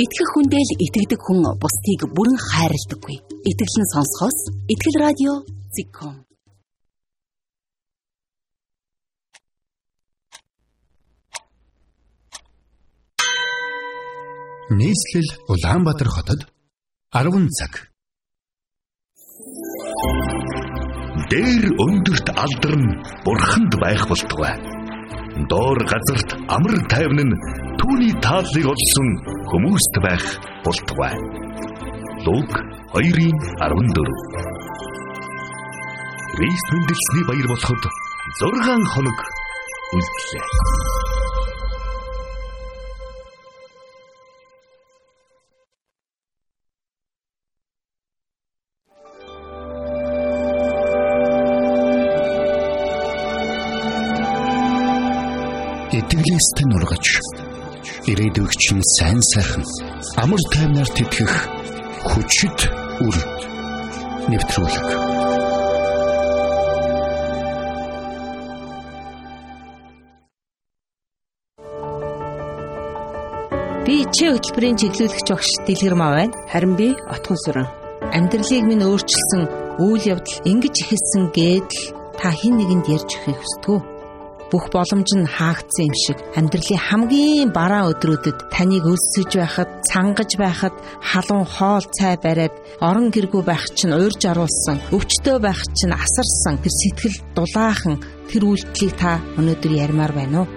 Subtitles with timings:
[0.00, 3.16] Итгэх хүндээ л итгэдэг хүн бусдыг бүрэн хайрладаггүй.
[3.50, 4.38] Итгэлэн сонсохоос
[4.72, 5.32] Итгэл радио
[5.76, 6.24] Зикком.
[14.72, 16.40] Нийслэл Улаанбаатар хотод
[17.12, 17.92] 10 цаг.
[21.28, 22.84] Дээр өндөрт алдарн
[23.28, 24.56] бурханд байх болтугай.
[25.50, 27.38] Доор газарт амар тайван нь
[27.76, 30.24] түүний тааллыг олсон хүмүүст байх
[30.64, 31.16] болтугай.
[32.24, 32.50] Луг
[32.94, 34.06] 2:14
[36.30, 37.84] Христ мэндэлсний баяр болоход
[38.38, 39.18] 6 хоног
[39.96, 40.44] үлдлээ.
[55.98, 57.39] Итгэлээс тань ургаж
[58.10, 59.64] ирээдүйгч нь сайн сайхан
[60.22, 61.34] амар таймнаар тэтгэх
[62.08, 62.58] хүчит
[63.06, 63.16] үр
[64.30, 64.88] нэвтрүүлэг.
[73.86, 76.34] Би чи хөтөлбөрийн чиглүүлэгч багш Дэлгэрмаа байна.
[76.50, 77.68] Харин би отхон сүрэн.
[78.16, 79.42] Амьдралыг минь өөрчилсөн
[79.82, 81.84] үйл явдал ингэж ихэлсэн гэдэл
[82.18, 83.89] та хэн нэгэнд ярьж хүсдэг үү?
[84.50, 90.74] Бүх боломж нь хаагдсан юм шиг амьдралын хамгийн бараа өдрүүдэд таныг өлсөж байхад, цангаж байхад,
[91.10, 96.74] халуун хоол цай бариад, орон гэргүй байх чинь уурж аруулсан, өвчтөө байх чинь асарсан тэр
[96.80, 100.48] сэтгэл дулаахан тэр үйлдэлийг та өнөөдөр ярмаар байна уу?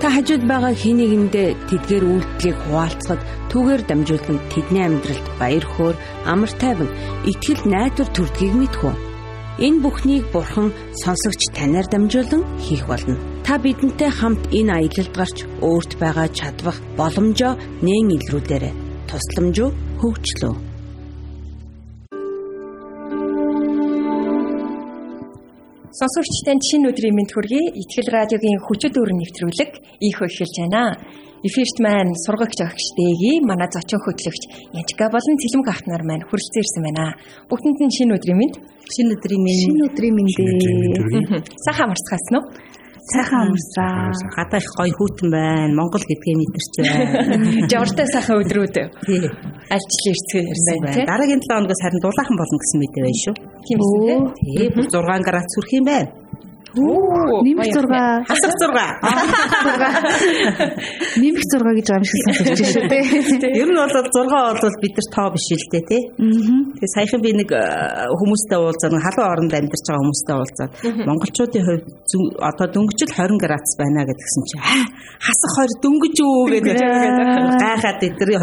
[0.00, 5.96] Та хажууд байгаа хий нэгэндээ тэдгээр үйлдэлийг хуваалцахад түүгээр дамжуулан тэдний амьдралд баяр хөөр,
[6.26, 6.90] амар тайван,
[7.28, 9.11] итгэл найдвар төрдгийг мэдхүү.
[9.60, 10.72] Энэ бүхнийг Бурхан
[11.04, 13.20] сонсогч танаар дамжуулан хийх болно.
[13.44, 18.72] Та бидэнтэй хамт энэ аялалд гарч өөрт байгаа чадвах боломжоо нээн илрүүлээрэй.
[19.08, 20.54] Тусламж уу хөгжлөө.
[26.00, 27.76] Сонсогч танд шинэ өдрийн мэнд хүргэе.
[27.76, 29.70] Итгэл радиогийн хүчит өр нэвтрүүлэг
[30.00, 30.96] их эхэлж байна.
[31.42, 34.42] Эфирт маань сургагч агч дэги манай зочин хөтлөгч
[34.78, 37.18] Янчка болон Цэлмэг ах нар маань хүрэлцэн ирсэн байна.
[37.50, 38.54] Бүгдэнд нь шинэ өдрийн мэнд.
[38.94, 39.60] Шинэ өдрийн мэнд.
[39.62, 41.42] Шинэ өдрийн мэндээ.
[41.66, 42.46] Сайхан амарцгаасан уу?
[43.10, 44.14] Сайхан амарцгаа.
[44.38, 45.74] Гадаа их гоё хүүтэн байна.
[45.74, 47.66] Монгол гэдгээ мэдэрч байна.
[47.66, 48.76] Жортой сайхан өдрүүд.
[49.02, 49.26] Тий.
[49.74, 51.06] Альчлал ирсэн байна тий.
[51.10, 53.34] Дараагийн 7 хоногоос харин дулаахан болно гэсэн мэдээ байна шүү.
[53.66, 54.18] Тийм үү?
[54.38, 54.66] Тий.
[54.78, 56.21] 6 градус хүрэх юм байна.
[56.72, 57.84] Нэмэх 6
[58.28, 58.72] хасах 6
[61.20, 63.60] нэмэх 6 гэж байгаа юм шиг сонсож байна шүү дээ.
[63.60, 64.08] Ер нь бол 6
[64.64, 66.02] бол бид нар тоо биш л дээ тий.
[66.16, 70.72] Тэгээ саяхан би нэг хүмүүстэй уулзаад халуун оронд амьдарч байгаа хүмүүстэй уулзаад
[71.08, 71.84] монголчуудын хувьд
[72.40, 74.56] одоо дөнгөжл 20 градус байна гэдгсэн чи
[75.20, 76.76] хасах 20 дөнгөж үү гэдэг.
[77.60, 78.38] Гайхаад эдний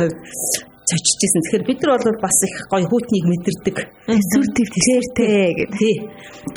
[0.89, 1.41] хувьд цочижсэн.
[1.45, 3.77] Тэгэхээр бид нар бол бас их гоё хүүтнийг мэдэрдэг.
[4.09, 5.77] Сүр төв тэлэртэй гэдэг.
[5.77, 5.95] Тий.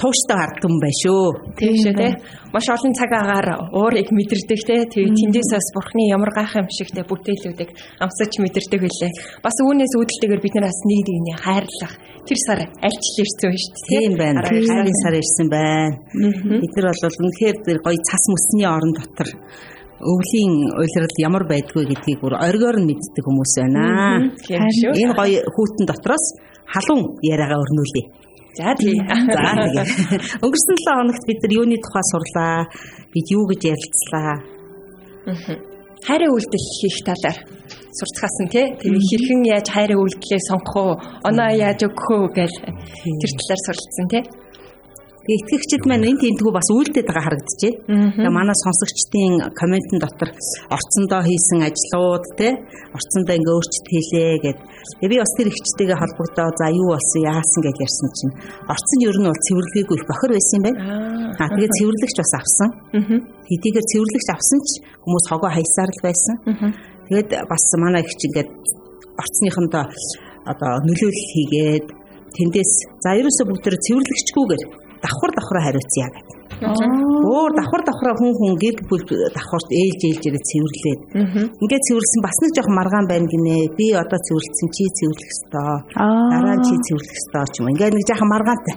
[0.01, 1.25] Тууштай хардсан юм байна шүү.
[1.61, 2.09] Тийм шүү те.
[2.53, 4.77] Маш олон цаг агаар уурыг мэдэрдэг те.
[4.89, 7.71] Тэгээ тэндээсээс бурхны ямар гайхах юм шигтэй бүтээлүүдийг
[8.01, 9.13] амсаж мэдэрдэг үлээ.
[9.45, 11.95] Бас үүнээс үүдэлтэйгээр бид нар бас нэг нэгний хайрлах
[12.27, 14.01] тэр сар альчл ирсэн шүү дээ.
[14.01, 14.41] Тийм байна.
[14.47, 15.97] Хайрын сар ирсэн байна.
[16.63, 19.29] Бид нар бол үнэхээр гоё цас мөсний орон дотор
[20.03, 23.85] өвлийн уйлрал ямар байдгүй гэдгийг бүр оргиор нь мэддэг хүмүүс байна.
[24.51, 26.25] Энэ гоё хүүтэн дотроос
[26.67, 28.07] халуун яриагаа өрнүүлээ.
[28.59, 28.99] За тий.
[28.99, 29.87] За тэгээ.
[30.45, 32.57] Өнгөрсөн 7 хоногт бид нар юуны тухай сурлаа?
[33.15, 34.35] Бид юу гэж ярилцлаа?
[36.07, 37.39] хайрын үйлдэл хийх талаар
[37.95, 38.67] сурцгаасан тий.
[38.83, 40.93] Тэгээ хэрхэн яаж хайрын үйлдэлээ сонгох уу?
[41.23, 42.57] Оноо яаж өгөх үү гэл
[43.21, 44.23] тэр талаар суралцсан тий.
[45.23, 47.71] Тэгээ итгэгчид маань энэ тэмдгүү бас үйлдээд байгаа харагдчихэ.
[47.87, 50.35] Тэгээ манай сонсогчдын комментэн дотор
[50.67, 52.59] орцондоо хийсэн ажлууд те
[52.91, 54.59] орцондоо ингээ өөрчлөлт хийлээ гэд.
[54.99, 58.35] Тэгээ би бас тэр ихчтэйгээ холбогдоо за юу болсон яасан гэж ярьсан чинь
[58.67, 60.81] орцон ер нь бол цэвэрлэгээгүй их бохор байсан юм байна.
[61.39, 62.69] Аа тэгээ цэвэрлэгч бас авсан.
[63.47, 64.69] Хэдийгээр цэвэрлэгч авсан ч
[65.07, 66.35] хүмүүс хогоо хайсаар л байсан.
[67.07, 68.51] Тэгээд бас манай ихч ингээд
[69.23, 69.87] орцныхондоо
[70.51, 71.87] одоо нөлөөлөл хийгээд
[72.35, 72.73] тэндээс
[73.05, 74.63] за ерөөсө бүгд цэвэрлэгчгүйгээр
[75.03, 76.43] давхар давхраа хариуцъя гэдэг.
[76.63, 79.03] Өөр давхар давхраа хүн хүн гэр бүл
[79.35, 81.01] давхарт ээлж ээлж ирээ цэвэрлээд.
[81.59, 83.75] Ингээд цэвэрлсэн бас нэг жоох маргаан байна гинэ.
[83.75, 85.75] Би одоо цэвэрлсэн чи цэвэрлэх ёстой.
[85.99, 87.67] Дараа чи цэвэрлэх ёстой ч юм.
[87.75, 88.77] Ингээд нэг жоохон маргаантай.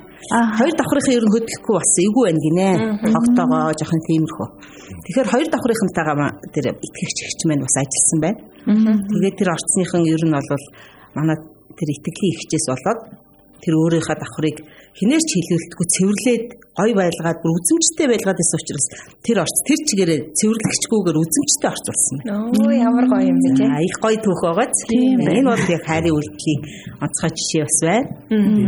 [0.57, 2.69] Хоёр давхрын ер нь хөдлөхгүй бас эвгүй байна гинэ.
[3.13, 4.47] Тогтоогоо жоохон тиймэрхүү.
[5.05, 8.39] Тэгэхээр хоёр давхрынхантайгаа тэр итгэгч ихч маань бас ажилласан байна.
[8.65, 10.65] Тэгээд тэр орцныхан ер нь бол
[11.13, 11.37] манай
[11.77, 12.99] тэр итгэлийн ихчээс болоод
[13.61, 14.57] тэр өөрийнхөө давхрыг
[14.95, 16.45] хинээрч хилүүлдэггүй цэвэрлээд
[16.75, 18.87] гой байлгаад бүр үзэмжтэй байлгаад байсан учраас
[19.23, 22.33] тэр орц тэр чигээрээ цэвэрлэгчгүйгээр үзэмжтэй орцуулсан байна.
[22.51, 23.65] Оо ямар гоё юм бэ те.
[23.87, 24.79] Их гоё түүх байгааз.
[24.91, 26.61] Энэ бол яг хайрын үйлдэлийн
[27.03, 28.07] онцгой жишээ бас байна.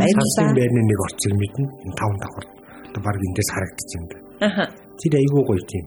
[0.00, 0.56] Баярлалаа.
[0.56, 1.64] Байрны нэг орцыг мэднэ.
[1.84, 2.46] Энэ таван давхар.
[2.88, 4.24] Одоо баг эндээс харагдчих юм байна.
[4.48, 4.64] Аха.
[5.00, 5.84] Тэр айгүй гоё тийм.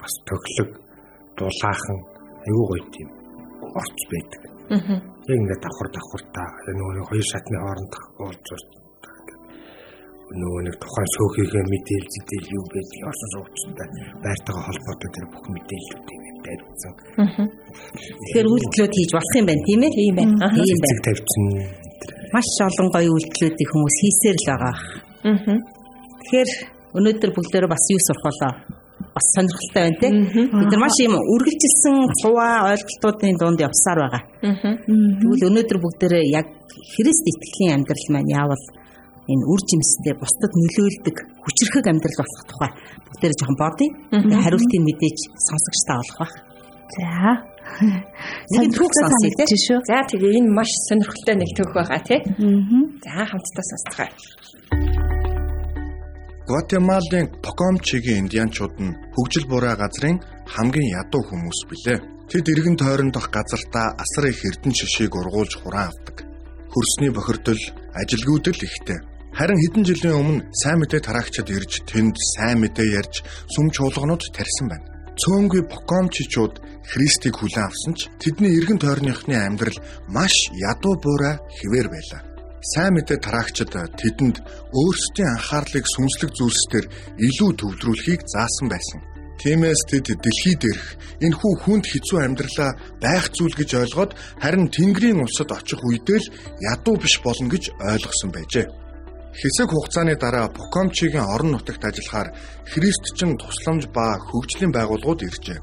[0.00, 0.70] Бас төглөг,
[1.36, 1.98] дулаахан
[2.48, 3.08] айгүй гоё тийм
[3.80, 4.40] орц байдаг.
[4.76, 4.94] Аха.
[5.28, 6.48] Яг ингээд давхар давхартаа
[6.80, 8.81] нөгөө хоёр шатны хооронд уулзвал
[10.40, 13.88] нөгөө нэг тухайн шөөхийнхээ мэдээлэл зэтэл юу байдгийг орсон суугчтай
[14.24, 16.94] байртайгаа холбоотой тэр бүх мэдээллүүд юм барьсан.
[18.22, 19.92] Тэгэхээр үйлдэлүүд хийж болох юм байна тийм ээ?
[19.96, 20.34] Тийм байна.
[20.56, 21.04] Тийм байна.
[21.06, 21.44] тавьсан.
[22.34, 24.76] Маш олон гоё үйлдэлүүдийг хүмүүс хийсээр л байгаа.
[26.22, 26.50] Тэгэхээр
[26.98, 28.52] өнөөдөр бүгдээрээ бас юу сурах болоо?
[29.12, 30.08] Бас сонирхолтой байна те.
[30.58, 34.22] Бид нар маш юм үргэлжилсэн цуваа ойлголтуудын дунд явсаар байгаа.
[35.20, 36.46] Тэгвэл өнөөдөр бүгдээрээ яг
[36.92, 38.62] Христ итгэлийн амьдрал маань яавал
[39.30, 41.16] энэ үр жимстэй бусдад нөлөөлдөг
[41.46, 42.70] хүчрхэг амьдрал болох тухай
[43.06, 43.88] бүгдээрээ жоохон бодъё.
[44.10, 46.34] Тэгээ хариултыг мэдээж сонсогчтой олох бах.
[46.92, 47.32] За.
[48.52, 49.78] Нэг түүх сонсъё санагдчих шүү.
[49.86, 52.20] За тэгээ энэ маш сонирхолтой нэг төөх байгаа тий.
[52.20, 52.82] Аа.
[53.06, 54.12] За хамтдаа сонсцгаая.
[56.48, 60.18] Гватемалын Покомчигийн индианчууд нь хөгжил буруу газрын
[60.50, 61.98] хамгийн ядуу хүмүүс билээ.
[62.28, 66.26] Тэд эргэн тойрондох газартаа асар их эрдэн шишийг ургуулж хураан авдаг.
[66.72, 67.62] Хөрсний бохирдол,
[67.94, 68.98] ажилгүйдэл ихтэй.
[69.32, 74.68] Харин хэдэн жилийн өмнө сайн мэдээ тараагчид ирж тэнд сайн мэдээ ярьж сүм чуулганууд тарьсан
[74.68, 74.84] байна.
[75.16, 79.78] Цөөнгүй Покомчичууд Христийг хүлээн авсан ч тэдний эргэн тойрныхны амьдрал
[80.12, 82.20] маш ядуу буурай хിവэр байлаа.
[82.60, 84.36] Сайн мэдээ тараагчид тэдэнд
[84.76, 86.86] өөрсдийн анхаарлыг сүнслэг зүйлсээр
[87.16, 89.00] илүү төвлөрүүлэхийг заасан байсан.
[89.40, 90.86] Тиймээс тэд дэлхий дээрх
[91.24, 92.70] энэхүү хүнд хэцүү амьдралаа
[93.00, 96.32] байх зүйл гэж ойлгоод харин Тэнгэрийн улсад очих үедээ л
[96.62, 98.81] ядуу биш болно гэж ойлгосон байжээ.
[99.32, 102.28] Хэсэг хугацааны дараа Покомчигийн орон нутагт ажиллахаар
[102.68, 105.60] христчин тусламж ба хөгжлийн байгууллагууд иржээ.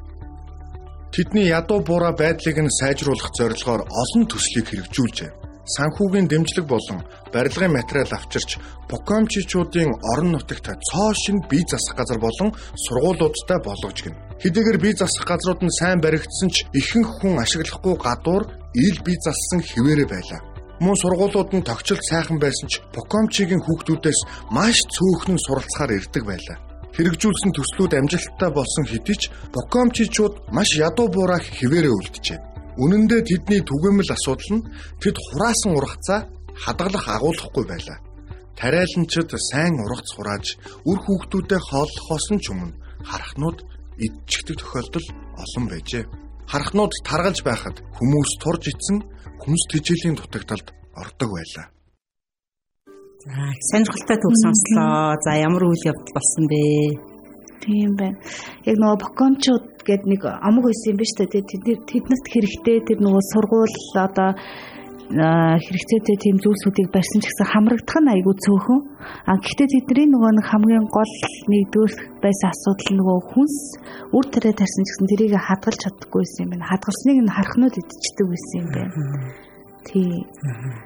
[1.14, 5.32] Тэдний ядуу буураа байдлыг нь сайжруулах зорилгоор олон төслийг хэрэгжүүлжээ.
[5.76, 8.58] Санхүүгийн дэмжлэг болон барилгын материал авчирч
[8.90, 14.18] Покомчичуудын орон нутагт цоо шин бие засах газар болон сургуулиудтай болгож гин.
[14.42, 19.62] Хэдийгээр бие засах газрууд нь сайн баригдсан ч ихэнх хүн ашиглахгүй гадуур ил бие зассан
[19.62, 20.42] хിവэрэ байлаа.
[20.80, 24.20] Мөн сургуулиуд нь тогтчилт сайхан байсан ч Покомчигийн хүүхдүүдээс
[24.56, 26.58] маш цөөхнөн суралцахаар ирдэг байлаа.
[26.96, 32.40] Хэрэгжүүлсэн төслүүд амжилттай болсон хэдий ч Покомчичууд маш ядуу буураа хിവэрэ үлджээ.
[32.80, 34.68] Үнэн дээр тэдний түгээмэл асуудал нь
[35.04, 36.20] тэд хураасан ургацаа
[36.64, 38.00] хадгалах агуулгахгүй байлаа.
[38.56, 40.46] Тариаланчид сайн ургац хурааж
[40.88, 43.68] үр хүүхдүүдэд хооллохоос нь ч өмнө харахнууд
[44.00, 45.08] идчихдэг тохиолдол
[45.44, 46.04] олон байжээ.
[46.50, 49.06] Харахнууд таргалж байхад хүмүүс турж ицсэн
[49.38, 51.68] хүнс тэжээлийн дутагдалд ордог байлаа.
[53.22, 55.14] За сонирхолтой түүх сонслоо.
[55.22, 56.62] За ямар үйл явдал болсон бэ?
[57.62, 58.18] Тийм байна.
[58.66, 61.28] Яг нөгөө бокомчууд гээд нэг амг байсан юм биш үү?
[61.28, 61.46] Тэд
[61.86, 64.30] тэднэрт хэрэгтэй тэр нөгөө сургууль одоо
[65.10, 68.80] хэрэгцээтэй тийм зүйлсүүдийг барьсан ч гэсэн хамрагдах нь айгүй цөөхөн.
[69.26, 71.14] А гэхдээ тэдний нөгөө нэг хамгийн гол
[71.50, 73.58] нэгдүгээр байсан асуудал нөгөө хүнс
[74.14, 76.70] үр тариа тарьсан ч гэсэн тэрийг хадгалж чаддаггүй байсан юм байна.
[76.70, 78.94] Хадгалсныг нь харахнууд идчихдэг байсан юм байна.
[79.90, 80.14] Тий.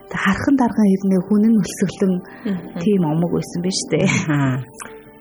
[0.07, 2.15] Тэг хархан дарган ирнэ хүн нь өлсгөлэн
[2.79, 4.07] тийм омог байсан биз дээ.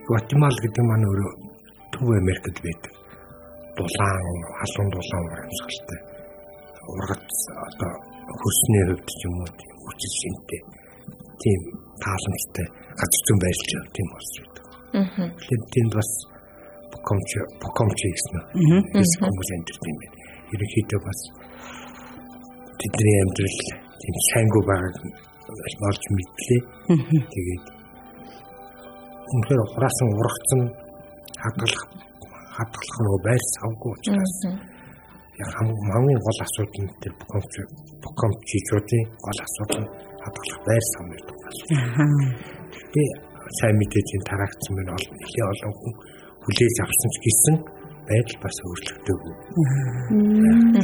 [0.07, 1.33] Гватемал гэдэг маань өөрөө
[1.91, 2.93] Төв Америкт байдаг.
[3.75, 6.01] Дулаан, халуун дулаан урамсгалтай.
[6.93, 7.35] Ургац
[7.67, 10.61] одоо хөрсний хувьд ч юм уу тийм хүчил шинтэй.
[11.43, 11.61] Тийм
[12.03, 12.67] тааламжтай
[12.99, 14.65] газар зүйн байрлж явах тийм болж байдаг.
[14.93, 15.29] Аа.
[15.39, 16.11] Тэгэхээр тэнд бас
[16.93, 17.29] Покомч
[17.63, 18.41] Покомч гэсэн
[18.93, 20.17] хэсэг хүмүүс амьдарч юм байна.
[20.53, 21.21] Ерөнхийдөө бас
[22.81, 23.61] тэдний амьдрал
[24.01, 24.97] тийм сайнгүй байгааг
[25.89, 26.63] олж мэдлээ.
[27.33, 27.65] Тэгээд
[29.33, 30.61] үнэхээр хураасан ургацсан
[31.43, 31.83] хадгалах
[32.57, 34.35] хадгалах нөгөө байр савгүй учраас
[35.57, 37.13] хамгийн гол асуудал нь тэр
[38.03, 39.91] Покомчичуудын гол асуудал нь
[40.23, 42.27] хадгалах байр сав гэдэг байна.
[42.93, 43.11] Тэгээ
[43.59, 45.93] сайн мэдээж энэ тараагдсан байна олон нэлийн олон хүн
[46.45, 47.57] хүлээж авсан ч гэсэн
[48.09, 49.35] байдал бас өөрчлөгдөөгүй.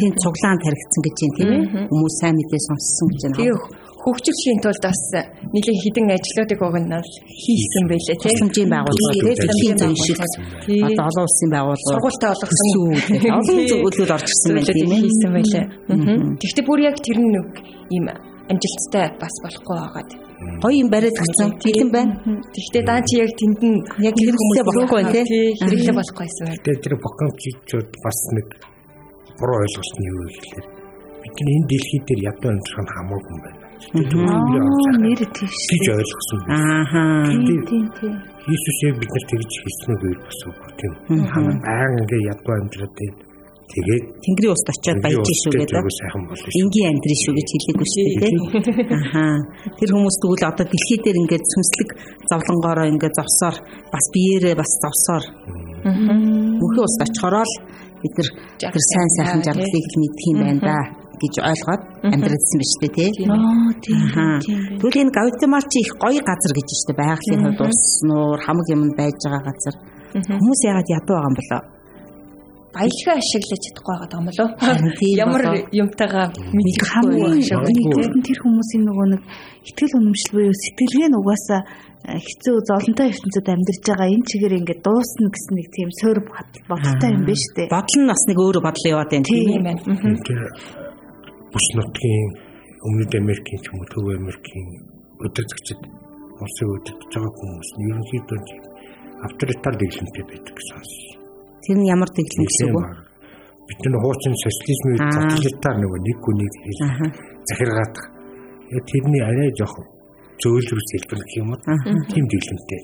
[0.00, 1.64] Тийм цуглаан таригдсан гэж юм тийм ээ.
[1.90, 3.38] Хүмүүс сайн мэдээ сонссон гэж байна.
[4.02, 5.02] Хөгжлийн тулд бас
[5.54, 7.12] нэлийн хідэн ажлуудыг уг нь бол
[7.42, 8.30] хийсэн байлээ тий.
[8.30, 9.38] Тусламжийн байгууллагууд
[10.04, 10.18] шиг
[10.86, 11.94] одоо олон улсын байгууллагууд.
[11.98, 12.68] Сургуультай олгосон.
[13.38, 15.64] Олон зөвлөлүүд орж ирсэн байна тийм хийсэн байлээ.
[16.38, 17.48] Гэхдээ бүр яг тэр нь нэг
[17.96, 18.06] ийм
[18.52, 20.10] амжилттай бас болохгүй байгаад.
[20.62, 22.14] Гоё юм бариад гацсан тийм байна.
[22.54, 25.26] Тэгэхдээ даа чи яг тэнд нь Яг хэрэглээ болохгүй байна, тий?
[25.58, 26.44] Хэрэглээ болохгүй байсан.
[26.46, 26.62] Байна.
[26.62, 28.48] Тэгээ тэр Покомчичууд бас нэг
[29.38, 30.66] буруу ойлголт нь юу вэ гэхээр
[31.22, 33.67] бид нар энэ дэлхий дээр ядуу амьдрах нь хамаагүй юм байна.
[35.04, 36.40] Нэр тийш гэж ойлгосон.
[36.50, 37.02] Ааха.
[37.30, 38.14] Тийм тийм.
[38.48, 40.92] Иесус яг бид нарт тэгж хэлсэн үг бас үг тийм.
[41.62, 43.16] Баян ингээ ядуу амьдраад байна.
[43.68, 45.84] Тэгээд Тэнгэрийн уст очиод баяж шүү гэдэг.
[46.56, 48.32] Энгийн амьдрын шүү гэж хэлээгүй шүү дээ.
[48.96, 49.36] Ахаа.
[49.76, 51.88] Тэр хүмүүс тэгвэл одоо дэлхий дээр ингээд сүнслэг
[52.32, 53.56] зовлонгоороо ингээд зовсоор
[53.92, 55.24] бас биеэрээ бас зовсоор
[55.84, 57.54] мөнхийн уст очихороо л
[58.02, 58.28] бид нар
[58.72, 60.78] тэр сайн сайхан жаргалыг л мэдэх юм байна да
[61.22, 61.82] гэж ойлгоод
[62.14, 63.10] амьдралсан биз дээ тий.
[63.28, 64.38] Аа тийм Ахаа.
[64.44, 64.60] тийм.
[64.78, 68.82] Тэгвэл энэ Гавдимар чи их гоё газар гэж штэ байгалийн хувьд ус нуур хамаг юм
[68.98, 69.74] байж байгаа газар.
[70.14, 71.62] Хүмүүс яагаад ядуу байгаа юм болоо?
[72.74, 74.50] баялгаа ашиглаж чадахгүй байгаа юм болов
[75.00, 77.64] тийм ямар юмтайгаа мэдэх хамгийн шүү.
[78.28, 79.22] тэр хүмүүсийн нөгөө нэг
[79.66, 84.80] ихтгэл үнэмшил буюу сэтгэлгээ нь угаасаа э, хэцүү золонтой ертөнцид амьдарч байгаа энэ чигээр ингээд
[84.84, 86.18] дуусна гэсэн нэг тийм суур
[86.68, 87.68] бодолтой юм байна шүү дээ.
[87.72, 90.87] Бодол нь бас нэг өөр бодол яваад байна тийм Тийм байна.
[91.52, 92.28] Бүс нутгийн
[92.86, 94.66] Өмнөд Америкийн ч юм уу Төв Америкийн
[95.24, 95.80] өдөртөгчд
[96.42, 98.38] Орсын өдөртөж байгаа хүмүүс нь ерөнхийдөө
[99.26, 100.82] авторитар дэглэмтэй байдаг гэсэн.
[101.64, 102.84] Тэр нь ямар дэглэм гэсэн үг вэ?
[103.66, 106.80] Бид нар хуучин социализмын үед тоталитар нөгөө нэг хүнийг хэл
[107.48, 108.06] захиргаадах.
[108.88, 109.86] Тэрний арай жоохон
[110.38, 111.60] зөөлрөс хэлбэр гэх юм уу?
[112.12, 112.82] Тийм дэглэмтэй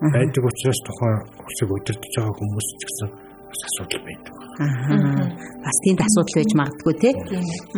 [0.00, 3.08] байдаг учраас тухайн Орсыг өдөртөж байгаа хүмүүс ч гэсэн
[3.50, 4.34] бас асуудал байдаг.
[4.58, 5.26] Аа.
[5.64, 7.14] Бас тийм асуудал байж магадгүй тий.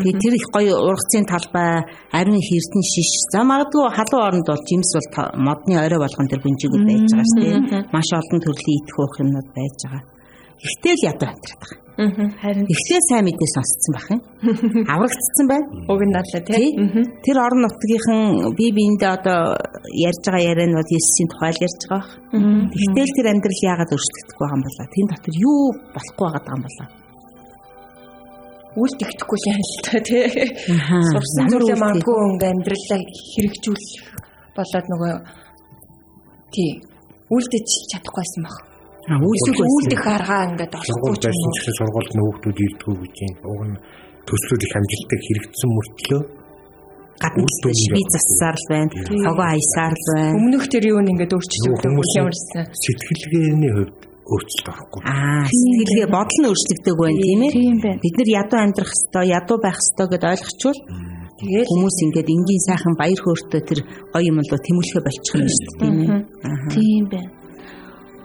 [0.00, 1.84] Тэгээ тэр их гоё ургацын талбай,
[2.16, 3.10] ариун хэрдэн шиш.
[3.32, 5.08] За магадгүй халуун оронд бол жимс бол
[5.46, 7.84] модны орой болгон тэр гүнжигүүд байж байгаа шүү дээ.
[7.94, 10.02] Маш олон төрлийн идэх уух юмнууд байж байгаа.
[10.60, 11.89] Ихтэй л ядуу амьдраад байгаа.
[12.00, 14.20] Харин Ихтэй сайн мэдээ сонсцсон байх юм.
[14.92, 15.66] Аврагдсан байна.
[15.84, 16.56] Уг нь надлаа Тий.
[16.56, 16.68] тий.
[16.80, 17.02] Мгм.
[17.20, 19.40] Тэр орон нутгийнхан бие биендээ одоо
[19.92, 22.08] ярьж байгаа яриа нь бол Есүсийн тухай л ярьж байгаа.
[22.72, 24.86] Тэгтэл тэр амьдрал яагаад өөрчлөгдөхгүй байгаа юм болоо?
[24.94, 26.88] Тэн дотор юу болохгүй байгаа юм болоо?
[28.80, 30.26] Үл тэгдэхгүй л та тий.
[31.12, 33.00] Сурсан зүйлээ магадгүй ингээ амьдралаа
[33.34, 33.92] хэрэгжүүлэх
[34.56, 35.14] болоод нөгөө
[36.54, 36.70] тий
[37.28, 38.69] үлдэж чадахгүйсэн баг.
[39.18, 39.52] Байсан.
[39.74, 41.54] Үлдэх аргаа ингээд олохгүй ч юм уу.
[41.78, 43.34] сургуульд нь хүүхдүүд ирдгүү гэж юм.
[43.50, 43.76] Уг нь
[44.28, 46.20] төслүүд их амжилттай хэрэгжсэн мөртлөө
[47.20, 48.90] гадна яг- засаар л байна.
[49.26, 50.36] Хогоо аясаар л байна.
[50.40, 52.64] Өмнөх тэр юу нэг ингээд өөрчлөгдөв хүмүүс ямарсан.
[52.84, 53.98] сэтгэлгээний хувьд
[54.30, 55.00] өөрчлөлт орохгүй.
[55.04, 57.98] Аа, сэтгэлгээ бодол нь өөрчлөгдөг байна тийм ээ.
[58.04, 60.80] Бид нар ядуу амьдрах хэвээр, ядуу байх хэвээр гэдээ ойлгочвол
[61.40, 63.80] Тэгээд хүмүүс ингээд энгийн сайхан баяр хөөртэй тэр
[64.12, 66.20] гоё юм л тэмүүлэхэ болчих юм шүү дээ тийм ээ.
[66.44, 66.68] Аа.
[66.68, 67.39] Тийм байна.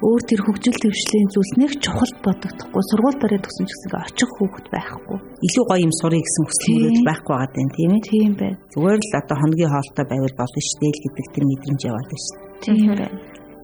[0.06, 4.68] Өөр тэр хөгжил төвшлийн зүйлс нэг чухал бодогдохгүй сургууль бараад төгсөн ч гэсэн очих хүүхэд
[4.70, 5.18] байхгүй.
[5.18, 8.04] Илүү гоё юм сурыг гэсэн хүсэл мөрөөдөл байхгүй байгаа юм тийм ээ.
[8.06, 8.58] Тийм байна.
[8.70, 12.24] Зүгээр л одоо хоногийн хоолтой байвал болно шүү дээ л гэдэг тэр мэдрэмж яваад байна
[12.26, 12.38] шүү.
[12.62, 13.08] Тийм байна.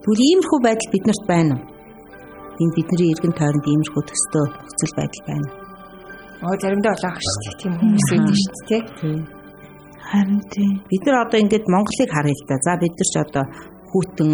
[0.02, 1.62] Тэгвэл иймэрхүү байдал биднэрт байна уу?
[2.58, 5.48] Энэ бидний эргэн тойронд иймэрхүү төстэй нөхцөл байдал байна.
[6.42, 7.58] оо заримдаа болоох шүү дээ.
[7.62, 9.18] Тийм хүмүүс байдаг шүү дээ тий.
[10.10, 10.72] Харин тийм.
[10.90, 12.56] Бид нар одоо ингээд Монголыг харъя л да.
[12.66, 13.44] За бид нар ч одоо
[13.92, 14.30] хүүтэн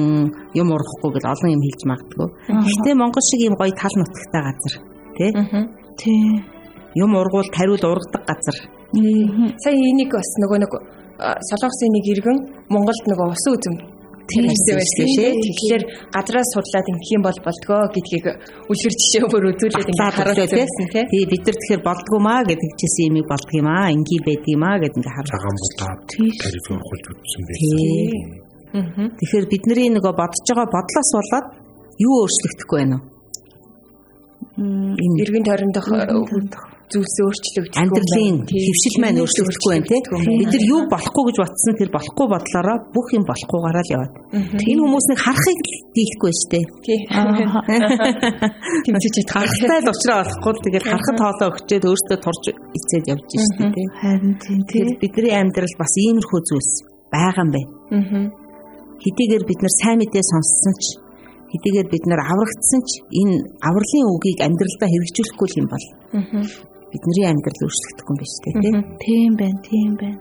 [0.54, 2.28] юм урахгүй гэж олон юм хэлж магадгүй.
[2.46, 4.74] Гэхдээ Монгол шиг ийм гоё тал нутагтай газар
[5.18, 5.30] тий
[5.98, 6.44] Тийм.
[6.94, 8.56] юм ургуул тариул ургадаг газар.
[9.62, 10.72] Сая энийг бас нөгөө нэг
[11.50, 12.38] солонгосын нэг иргэн
[12.70, 13.76] Монголд нөгөө усан үзэм
[14.28, 15.40] Тийм хэлсэн байсан дээ.
[15.40, 18.26] Тэгэхээр гадраас судлаад ингэх юм бол болдгоо гэдгийг
[18.68, 20.60] үлгэр жишээ бүр үзүүлээд ингэ харуулсан тий.
[20.60, 21.04] байсан тий.
[21.08, 23.88] Тий бид нар тэгэхээр болдгоо маа гэдэг чийсэн юм болдго юм аа.
[23.88, 25.32] Ингийн байдаг юм аа гэдэг ингээ харуулж.
[25.32, 26.00] Цагаан будаад
[26.44, 28.47] тариф урахулж өгсөн байсан.
[28.72, 31.46] Тэгэхээр бидний нөгөө бодож байгаа бодлоос болоод
[31.98, 33.04] юу өөрчлөгдөхгүй байна уу?
[35.22, 35.86] Иргэн тойрондох
[36.88, 40.00] зүйлс өөрчлөгдөх амьдралын хөвшил маань өөрчлөгдөхгүй байна тий.
[40.40, 44.14] Бид нар юу болохгүй гэж бодсон тэр болохгүй бодлороо бүх юм болохгүйгаараа л яваад.
[44.32, 46.64] Энэ хүмүүсийг харахыг л дийлэхгүй шүү дээ.
[46.88, 46.98] тий.
[48.88, 49.52] Тэмцэж чадах.
[49.52, 52.44] Харахтай л уучраа болохгүй тэгэл харахад хоолоо өгчээд өөртөө турж
[52.78, 53.86] ицээд явж шүү дээ тий.
[54.00, 54.80] Харин тийм тий.
[54.80, 56.72] Тэгэхээр бидний амьдрал бас иймэрхүү зүйлс
[57.12, 57.70] байгаа юм байна.
[57.92, 58.37] Аа.
[59.02, 60.84] Хэдийгээр бид нар сайн мэдээ сонссон ч
[61.52, 63.36] хэдийгээр бид нар аврагдсан ч энэ
[63.68, 65.84] авралын үгийг амьдралдаа хэрэгжүүлэхгүй юм бол
[66.92, 68.72] бидний амьдрал өөрчлөгдөхгүй юм биш үү тий.
[69.04, 70.20] Тийм байна, тийм байна.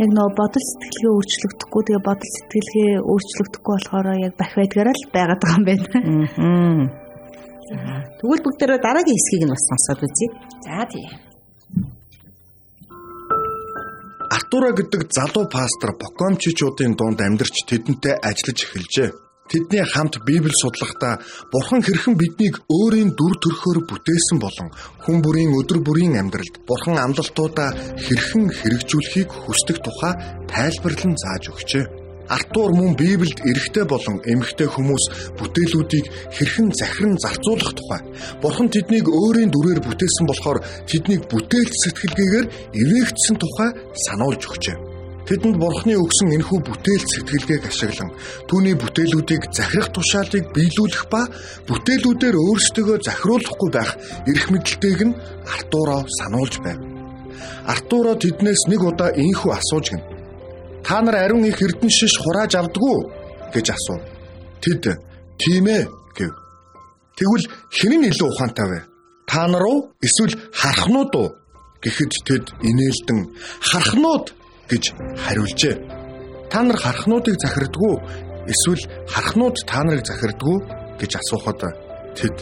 [0.00, 5.40] Яг нөө бодол сэтгэлгээ өөрчлөгдөхгүй тэгээ бодол сэтгэлгээ өөрчлөгдөхгүй болохоор яг бах байдгаараа л байгаад
[5.44, 5.86] байгаа юм байна.
[7.70, 8.00] Аа.
[8.18, 10.26] Тэгвэл бүгдээрээ дараагийн хэсгийг нь бас сонсоод үзье.
[10.64, 11.04] За тий.
[14.30, 19.10] Артура гэдэг залуу пастор Бокомчичуудын дунд амьдарч тэдэнтэй ажиллаж эхэлжээ.
[19.50, 21.18] Тэдний хамт Библийг судлахдаа
[21.50, 24.70] Бурхан хэрхэн биднийг өөрийн дүр төрхөөр бүтээсэн болон
[25.02, 30.14] хүн бүрийн өдөр бүрийн амьдралд Бурхан амлалтуудаа хэрхэн хэрэгжүүлэхийг хүсдэг тухай
[30.46, 31.99] тайлбарлан зааж өгчээ.
[32.30, 38.00] Артур мөн Библиэд эрэгтэй болон эмэгтэй хүмүүс бүтээлүүдийг хэрхэн захиран зарцуулах тухай
[38.38, 43.70] Бурхан тэднийг өөрийн дүрээр бүтээсэн болохоор тэднийг бүтээлч сэтгэлгээгээр эвээгдсэн тухай
[44.06, 44.78] сануулж өгчээ.
[45.26, 48.10] Тэдэнд Бурханы өгсөн энэхүү бүтээлч сэтгэлгээг ашиглан
[48.46, 51.26] түүний бүтээлүүдийг захирах тушаалыг биелүүлэх ба
[51.66, 53.90] бүтээлүүдээр өөрсдөө захируулахгүй байх
[54.30, 55.18] эрх мэдэлтэйг нь
[55.50, 56.78] Артуроо сануулж байв.
[57.66, 60.19] Артуроо тэднээс нэг удаа инхүү асууж гин.
[60.84, 62.96] Та нар ариун их эрдэн шиш хурааж авдгүү
[63.54, 64.00] гэж асуув.
[64.62, 64.84] Тэд
[65.38, 65.84] тийм ээ
[66.16, 66.32] гэв.
[67.16, 68.80] Тэгвэл хэн нь илүү ухаантай вэ?
[69.26, 71.28] Та нар уу эсвэл хархнууд уу?
[71.82, 73.20] Гэхэд тэд инээлдэн
[73.60, 74.26] хархнууд
[74.70, 74.84] гэж
[75.24, 75.76] хариулжээ.
[76.50, 77.94] Та нар хархнуудыг захирдгүү
[78.52, 80.56] эсвэл хархнууд та нарыг захирдгүү
[81.00, 81.62] гэж асуухад
[82.18, 82.36] тэд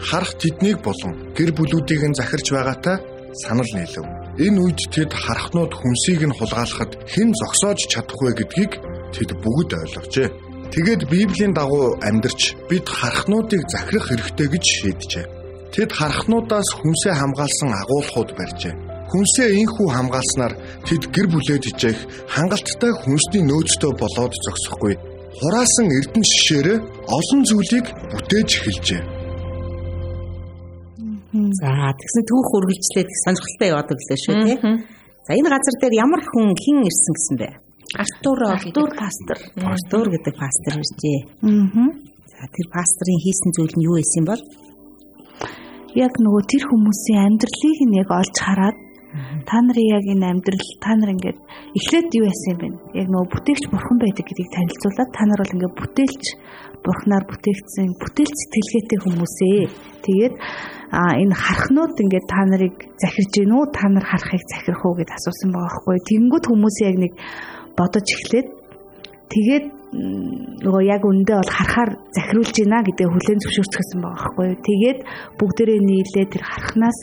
[0.00, 2.98] харах тэднийг болон гэр бүлүүдийг нь захирч байгаатай
[3.46, 4.23] санал нийлв.
[4.34, 8.72] Энэ үед тэд харахнууд хүнсийг нь хулгайлахад хэн зогсоож чадах вэ гэдгийг
[9.14, 10.28] тэд бүгд ойлгожээ.
[10.74, 15.26] Тэгээд Библийн дагуу амьдарч бид харахнуудыг захирах хэрэгтэй гэж шийджээ.
[15.70, 18.74] Тэд харахнуудаас хүнсээ хамгаалсан агуулгууд барьжээ.
[19.14, 21.98] Хүнсээ инхүү хамгаалснаар тэд гэр бүлээд ижээх
[22.34, 24.98] хангалттай хүнсний нөөцтэй болоод зогсохгүй.
[25.38, 29.02] Хураасан эрдэнэ шишээрээ олон зүйлийг бүтээж эхэлжээ.
[31.34, 34.56] За тэгсэн түүх үргэлжлээд сонирхолтой яваадаг лээ шүү тий.
[35.26, 37.48] За энэ газар дээр ямар хүн хэн ирсэн гэсэн бэ?
[37.98, 39.38] Артур Артур пастор.
[39.58, 41.18] Артур гэдэг пастор иржээ.
[41.42, 41.90] Аа.
[42.30, 44.42] За тэр пастрын хийсэн зүйл нь юу байсан бол?
[45.94, 48.78] Яг нөгөө тэр хүмүүсийн амьдралыг нь яг олж хараад
[49.46, 51.38] та нарын яг энэ амьдрал та нар ингээд
[51.74, 52.68] эхлээд юу яасан юм бэ?
[53.02, 56.24] Яг нөгөө бүтээгч бурхан байдаг гэдгийг танилцуулаад та нар бол ингээд бүтээлч
[56.84, 59.62] бурхнаар бүтээгдсэн бүтээл сэтгэлгээтэй хүмүүсээ.
[60.06, 60.34] Тэгээд
[60.94, 65.50] а энэ харахнууд ингээд та нарыг захирж гинүү та нар харахыг захирах уу гэд асуусан
[65.50, 65.98] байгаа байхгүй.
[66.06, 67.12] Тэнгүүд хүмүүс яг нэг
[67.74, 68.48] бодож эхлээд
[69.32, 74.58] тэгээд нөгөө яг үндэ бол харахаар захируулж гинэ гэдэг хүлэн зөвшөөрчихсөн байгаа байхгүй юу.
[74.66, 75.00] Тэгээд
[75.38, 76.98] бүгдээрээ нийлээ тэр харахнаас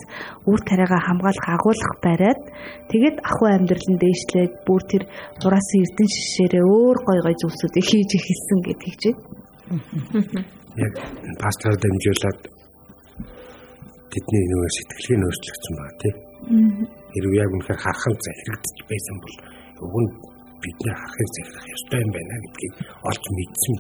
[0.52, 2.42] үр тариагаа хамгаалах агуулгах бариад
[2.92, 5.04] тэгээд ахуй амьдралын дээшлээд бүр тэр
[5.40, 9.20] дураасан эрдэн шишээрээ өөр гой гой зүйлсүүдийг хийж эхэлсэн гэдгийг чинь.
[10.76, 10.94] Яг
[11.40, 12.40] пастор дамжуулаад
[14.12, 16.14] тэдний нөгөө сэтгэлгээ нөөцлөгдсөн байна тий.
[17.16, 19.36] Хэрвээ яг үнэхээр хархан захирагдчих байсан бол
[20.04, 20.31] нь
[20.64, 22.74] бидний харахыг захирах ёстой юм байна гэдгийг
[23.10, 23.76] олж мэдсэн.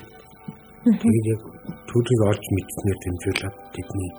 [1.01, 1.41] Тэгээд яг
[1.89, 4.11] түүнийг олж мэдснээр дамжуулаад тэдний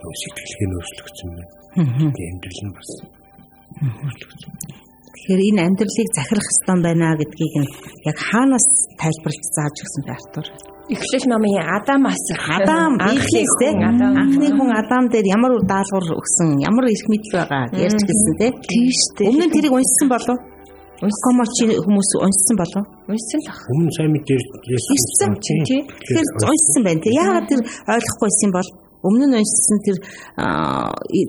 [0.00, 1.52] нөгөө сэтгэлгээ нөөцлөгдсөн байна.
[2.14, 2.90] Тэгээд амьдрал нь бас
[5.14, 7.70] Тэгэхээр энэ амьдралыг захирах ёстой байна гэдгийг нь
[8.10, 8.66] яг хаанаас
[9.00, 10.46] тайлбарлаж зааж өгсөн бэ Артур?
[10.94, 16.92] Эхлэл номын Адамаас Адам Библиэс те анхны хүн Адам дээр ямар үр даалгавар өгсөн, ямар
[16.92, 18.46] эрх мэдэл байгаа ярьж гисэн те.
[18.68, 19.32] Тийш дээ.
[19.32, 20.38] Өмнө нь тэрийг уншсан болов?
[21.02, 22.84] Уншкоморч хүмүүс уншсан болов?
[23.10, 23.60] Уншсан л ах.
[23.66, 24.42] өмнө сайн мэдээж
[24.94, 25.82] Ирсэн чинь тий.
[25.82, 27.12] Тэгэхээр уншсан байна тий.
[27.18, 28.68] Яагаад тэр ойлгохгүйсэн бол
[29.04, 29.96] өмнө нь уншсан тэр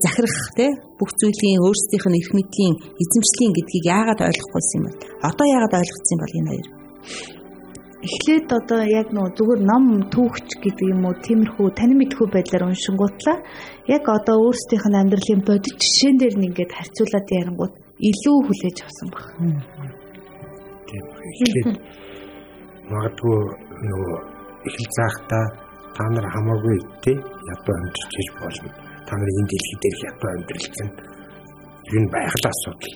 [0.06, 4.98] захирах тий бүх зүйлийн өөрсдийнх нь эрх мэдлийн эзэмшлийн гэдгийг яагаад ойлгохгүйсэн юм бол
[5.30, 6.68] одоо яагаад ойлгоцсон бол энэ хоёр
[8.06, 13.38] эхлээд одоо яг нөө зүгээр ном түүхч гэдэг юм уу тиймэрхүү танин мэдхүү байдлаар уншингуутлаа
[13.96, 19.08] яг одоо өөрсдийнх нь амьдралын бодит жишээн дээр нь ингээд харьцуулаад ярангууд илүү хүлээж авсан
[19.14, 19.26] баг.
[20.88, 21.72] Тийм эхлээд
[22.92, 23.40] магадгүй
[23.88, 24.16] нөгөө
[24.68, 25.40] эхэл заахта
[25.96, 27.18] та нар хамаагүй тий
[27.54, 28.70] ядуу амьдчиж болно.
[29.08, 30.90] Та нар энэ дэлхий дээр ядуу амьдралсан
[31.96, 32.94] юу н байх л асуудал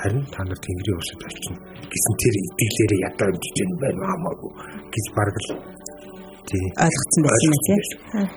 [0.00, 1.58] харин та нар Тэнгэрийн усад очино
[1.90, 4.50] гэсэн тэр итгэлээрээ ядаа өмжиж юм байна хамаагүй
[4.94, 5.50] гэж бараг л
[6.50, 7.82] ойлгоцсон байсан юм тийм.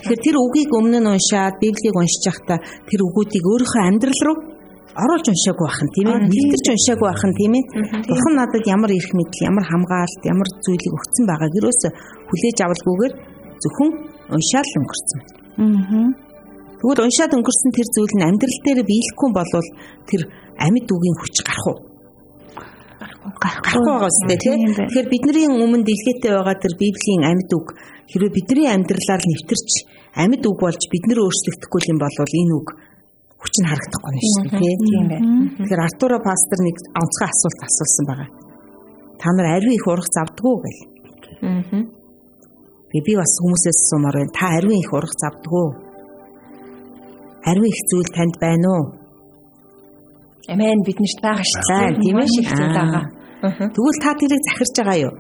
[0.02, 4.38] Тэгэхээр тэр үгийг өмнө нь уншаад Библийг уншиж байхдаа тэр үгүүдийг өөрийнхөө амьдрал руу
[4.94, 6.20] оруулж уншаагүй байх нь тийм ээ.
[6.30, 7.64] Нэгтэрч уншаагүй байх нь тийм ээ.
[8.10, 11.92] Бурхан надад ямар эрх мэдэл, ямар хамгаалалт, ямар зүйлийг өгсөн байгааг юусоо
[12.30, 13.14] хүлээж авалгүйгээр
[13.62, 13.90] зөвхөн
[14.34, 15.20] уншаал өнгөрцөн.
[15.64, 16.10] Аа.
[16.78, 19.70] Тэгвэл уншаад өнгөрсөн тэр зүйл нь амьдрал дээр биелэхгүй болвол
[20.10, 20.22] тэр
[20.60, 21.80] амьд үгийн хүч гарах уу?
[23.24, 24.60] гарахгүй байгаа үстэй тийм.
[24.68, 27.68] Тэгэхээр бидний өмнө дэлгэтэй байгаа тэр Библийн амьд үг
[28.12, 29.72] хэрвээ бидний амьдралаар нэвтэрч
[30.20, 32.68] амьд үг болж бид нар өөрчлөгдөхгүй юм бол энэ үг
[33.44, 35.28] хүч нь харагдахгүй нь шүү дээ тийм байна.
[35.60, 38.30] Тэгэхээр Артура пастор нэг онцгой асуулт асуусан байгаа.
[39.20, 40.82] Та нар ариун их урах завдггүй гэл.
[41.44, 41.82] Аа.
[43.06, 44.32] Би бас хүмүүсээс сумаар байна.
[44.40, 45.68] Та ариун их урах завдггүй.
[47.52, 48.86] Ариун их зүйл танд байна уу?
[50.52, 52.00] Амен биднэрт байгаа шүү дээ.
[52.00, 53.06] Тийм ээ шиг зүйл байгаа.
[53.76, 55.14] Тэгвэл та тэрийг захирж байгаа юу?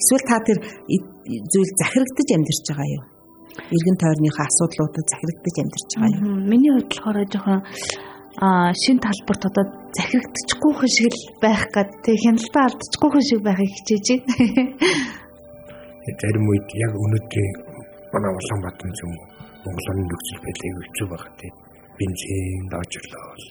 [0.00, 0.58] Эсвэл та тэр
[1.52, 3.04] зүйл захирагдаж амьдарч байгаа юу?
[3.74, 6.36] Иргэн тойрныхоо асуудлуудад захирагдаж амьдарч байгаа юу?
[6.52, 7.60] Миний хувьд болохоор жоохон
[8.46, 9.64] аа шин талбарт одоо
[9.96, 14.62] захирагдчихгүй хүн шиг л байх гад тэг хяналтаа алдчихгүй хүн шиг байхыг хичээж байна.
[16.20, 17.54] Зарим үед яг өнөөдрийн
[18.12, 19.12] манай Улаанбаатар юм
[19.64, 21.54] Монголын нөхцөл байдлыг хэцүү байгаа тийм
[21.98, 23.44] бензин доожлол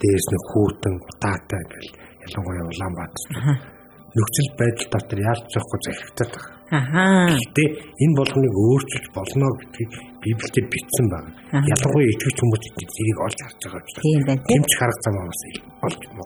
[0.00, 1.90] дээрс нь хүүтэн утаатай гэл
[2.24, 3.73] ялангуяа Улаанбаатар
[4.14, 6.54] нөхцөл байдал дотор яалт зоохгүй захирагдаад байгаа.
[6.74, 7.36] Ахаа.
[7.38, 7.64] Гэтэ
[8.02, 9.92] энэ болгоныг өөрчилж болно гэдгийг
[10.24, 11.30] Библиэд бичсэн байна.
[11.52, 14.02] Ялангуяа итгэж хүмүүс эднийг олж харж байгаа учраас.
[14.06, 14.62] Тийм байна тийм.
[14.62, 15.42] Тэмч харах зам аваас
[15.86, 16.24] олж болно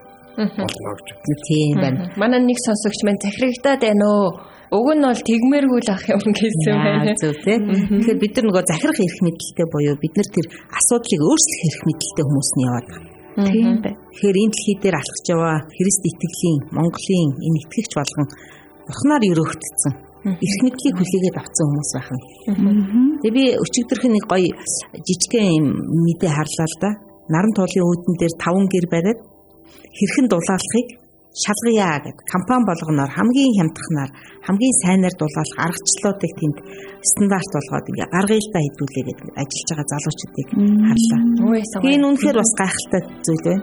[0.98, 1.09] гэж.
[1.48, 1.98] Тийм байна.
[2.20, 4.29] Манай нэг сонсогч маань захирагдаад байна уу?
[4.68, 7.12] Уг нь бол тэгмээргүй л ах юм гэсэн байна.
[7.16, 7.61] Зөв тийм.
[7.72, 10.46] Тэгэхээр бид нар нөгөө захирах эрх мэдэлтэй буюу бид нар тэр
[10.77, 13.08] асуудлыг өөрчлөх эрх мэдэлтэй хүмүүс нь яваад байгаа.
[13.46, 13.94] Тийм бай.
[13.94, 18.27] Тэгэхээр энэ дэлхий дээр алхаж яваа Христ итгэлийн Монголын энэ итгэгч болгон
[18.88, 19.94] Бурхнаар өрөөгдсөн
[20.27, 22.18] эрх мэдлийг хүлээгээд авсан хүмүүс байна.
[23.22, 24.51] Тэгээ би өчигдөрх нэг гоё
[25.07, 25.66] жижигхэн юм
[26.05, 26.90] мэдээ харлаа л да.
[27.31, 29.20] Наран тоолын үүдэн дээр таван гэр бариад
[29.94, 30.88] хэрхэн дулаалахыг
[31.44, 34.11] шалгая гэд компани болгоноор хамгийн хямдхнаар
[34.48, 36.59] хамгийн сайнаар дулаалах аргачлалуудыг тэнд
[37.11, 40.48] стандарт болгоод ингээ гаргыйлтаа хэдүүлээ гэдэг ажиллаж байгаа залуучуудыг
[40.88, 41.20] харлаа.
[41.94, 43.62] Энэ үнэхээр бас гайхалтай зүйл байна.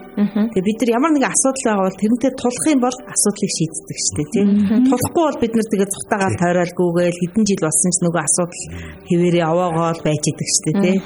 [0.54, 4.16] Тэгээ бид нар ямар нэгэн асуудал байгаа бол тэрнтэй тулах юм бол асуудлыг шийддэг шүү
[4.16, 4.48] дээ тийм.
[4.88, 8.64] Тулахгүй бол бид нар тэгээ цухтагаар тойролгүйгээл хэдэн жил болсон ч нөгөө асуудал
[9.10, 11.00] хэвээрээ овоогоол байж идэг шүү дээ тийм.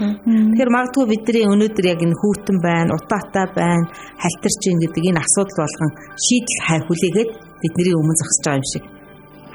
[0.53, 3.85] Тэгэхээр магадгүй бидний өнөөдөр яг энэ хүүтэн байна, утаатай байна,
[4.23, 5.91] халтарч ийн гэдэг энэ асуудал болгон
[6.25, 8.83] шийдэл хай хүлээгээд бидний өмнө зогсож байгаа юм шиг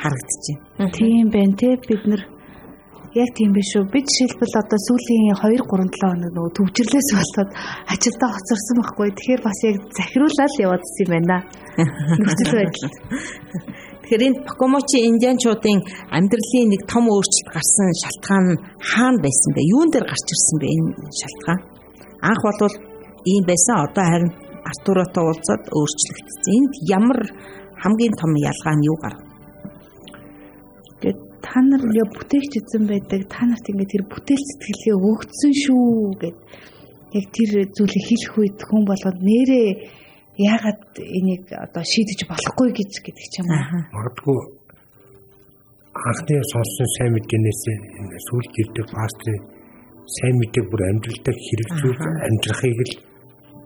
[0.02, 0.58] харагдчихэв.
[0.98, 2.22] Тийм байна те бид нар
[3.14, 3.86] яг тийм биш үү.
[3.94, 7.50] Бид жишээлбэл одоо сүүлийн 2 3 7 хоног нөгөө төвчрлээс болоод
[7.92, 9.08] ажилдаа хоцорсон байхгүй.
[9.14, 11.36] Тэгэхээр бас яг захируулаад яваадсан юм байна.
[12.18, 12.90] Нөхцөл байдал.
[14.02, 15.78] Тэгэхээр энэ Покомочи индианчуудын
[16.16, 18.46] амьдралын нэг том өөрчлөлт гарсан шалтгаан
[18.90, 19.60] хаана байсан бэ?
[19.74, 20.90] Юун дээр гарч ирсэн бэ энэ
[21.20, 21.60] шалтгаан?
[22.28, 22.74] Анх бол
[23.24, 23.74] ийм байсан.
[23.86, 24.30] Одоо харин
[24.74, 26.52] Артуротой уулзаад өөрчлөгдсөн.
[26.58, 27.20] Энд ямар
[27.78, 29.22] хамгийн том ялгаа нь юу гарав?
[30.98, 33.20] Тэгээд та нар яа бүтээгч эзэн байдаг.
[33.30, 35.84] Та нарт ингээд тэр бүтээл сэтгэлгээ өгдсөн шүү
[36.22, 36.38] гэд
[37.14, 39.68] яг тэр зүйлийг хэлэх үед хүн болгоод нэрээ
[40.34, 43.86] яагаад энийг одоо шийдэж болохгүй гэж гэдэг ч юм уу.
[43.94, 44.38] Магадгүй
[45.94, 49.40] анхны сонссон сайн мэдээнээс энэ сүүл жилдээ пастрын
[50.10, 52.94] сайн мэдээг бүр амьдралдаа хэрэгжүүл амьдрахыг л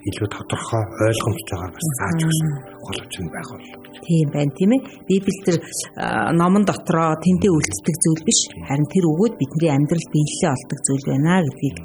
[0.06, 2.50] илүү тодорхой ойлгомжтойгоор бас зааж өгсөн
[2.86, 3.66] голч нь байх бол.
[4.06, 4.82] Тийм байна тийм ээ.
[5.10, 5.58] Библиэл тэр
[5.98, 8.40] а, номон дотроо тэнтэй үлддэг зүйл биш.
[8.68, 11.76] Харин тэр өгөөд бидний амьдралд биелэлээ олдог зүйл байна гэдгийг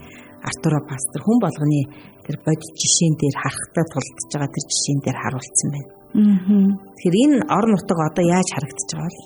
[0.43, 1.81] Артуро пастор хүн болгоны
[2.27, 5.91] тэр бодит жишээн дээр харахтаа тулдж байгаа тэр жишээн дээр харуулсан байна.
[6.13, 6.69] Аа.
[6.93, 9.21] Тэгэхээр энэ орон нутаг одоо яаж харагдаж байгаа вэ?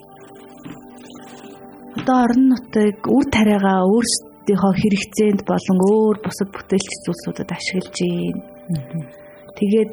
[2.00, 8.57] Одоо орон нутаг үр тариагаа өөрсдийнхөө хэрэгцээнд болон өөр бусад бүтээлч зүйлсүүдэд ашиглаж байна.
[9.58, 9.91] Тэгээд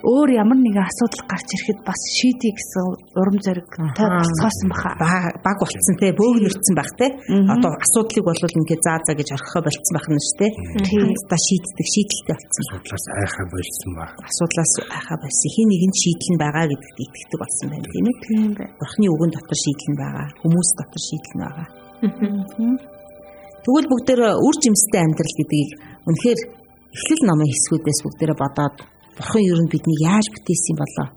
[0.00, 2.84] өөр ямар нэгэн асуудал гарч ирэхэд бас шийдий гэсэн
[3.20, 4.90] урам зоригтой болцоосон баха.
[4.96, 7.06] Ба- баг болцсон те бөөгнөрцөн байх те.
[7.28, 10.46] Одоо асуудлыг бол ингээд заа заа гэж орхихоо болцсон байх нь шүү те.
[10.88, 12.64] Хамтдаа шийддэг шийдэлтэй болцсон.
[12.70, 14.04] Судлаас айхаа болсон ба.
[14.24, 15.48] Асуудлаас айхаа болсон.
[15.52, 18.16] Хин нэгэнд шийдэл нь байгаа гэдэгт итгэдэг болсон байна тийм ээ.
[18.24, 18.68] Тийм бай.
[18.80, 20.26] Бурхны үгэн дотор шийдэл нь байгаа.
[20.40, 21.66] Хүмүүс дотор шийдэл нь байгаа.
[23.60, 25.70] Тэгвэл бүгдээр үр жимстэй амьдрал гэдгийг
[26.08, 26.40] үнэхээр
[26.94, 28.76] эхлэл номын хэсгүүдээс бүгдээрээ бодоод
[29.20, 31.08] Бурхан ер нь биднийг яаж бүтээсэн болоо?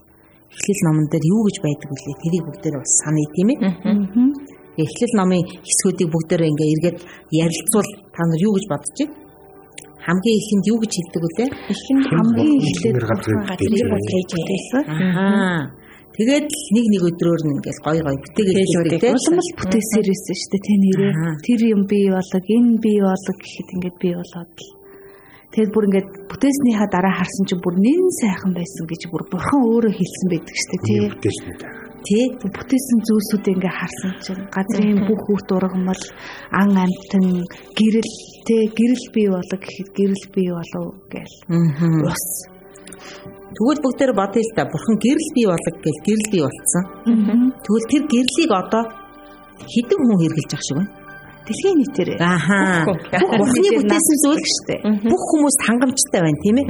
[0.54, 2.22] Эхлэл номон дээр юу гэж байдаг вүлээ?
[2.22, 3.60] Тэрийг бүгдээрээ бас саная тийм ээ.
[4.84, 6.98] Эхлэл номын хэсгүүдийг бүгдээрээ ингээ эргээд
[7.32, 9.16] ярилцвал та нар юу гэж бодож байна?
[10.04, 11.50] Хамгийн ихэнд юу гэж хэлдэг вүлээ?
[11.74, 12.60] Ихэнд хамгийн
[13.08, 14.84] газрыг бүтээж бүтээж байсан.
[14.92, 15.62] Аа.
[16.14, 19.16] Тэгээд л нэг нэг өдрөөр нь ингээл гой гой бүтээгээд хэлдэг тийм.
[19.16, 21.14] Улам л бүтээсээр байсан шүү дээ тэ нэрээ.
[21.48, 24.83] Тэр юм бий болог, энэ бий болог гэхэд ингээд бий болоод л.
[25.54, 29.94] Тэгэд бүр ингээд бүтээснийхаа дараа харсан чинь бүр нэн сайхан байсан гэж бүр бурхан өөрөө
[29.94, 30.82] хэлсэн байдаг шүү дээ
[31.22, 31.42] тий.
[32.04, 32.26] Тий.
[32.42, 36.04] Бүтээсэн зүйлсүүдээ ингээд харсан чинь газрын бүх үр дургамал,
[36.58, 37.26] ан амтан,
[37.78, 38.14] гэрэл
[38.50, 41.38] тий гэрэл бий болог гэхэд гэрэл бий болов гээл.
[41.54, 42.10] Аа.
[42.10, 42.26] Ус.
[43.54, 46.84] Тэгвэл бүгдээр бодъё л та бурхан гэрэл бий болог гэж гэрэл бий болцсон.
[47.62, 48.84] Тэгвэл тэр гэрлийг одоо
[49.70, 51.03] хідэн хүн хэрглэж ах шиг байна.
[51.44, 52.88] Дэлхийн нийтээр Ааха.
[53.40, 54.76] Бурхны бүтээсэн зүйл штэ.
[55.12, 56.66] Бүх хүмүүст хангамжтай байна тийм ээ.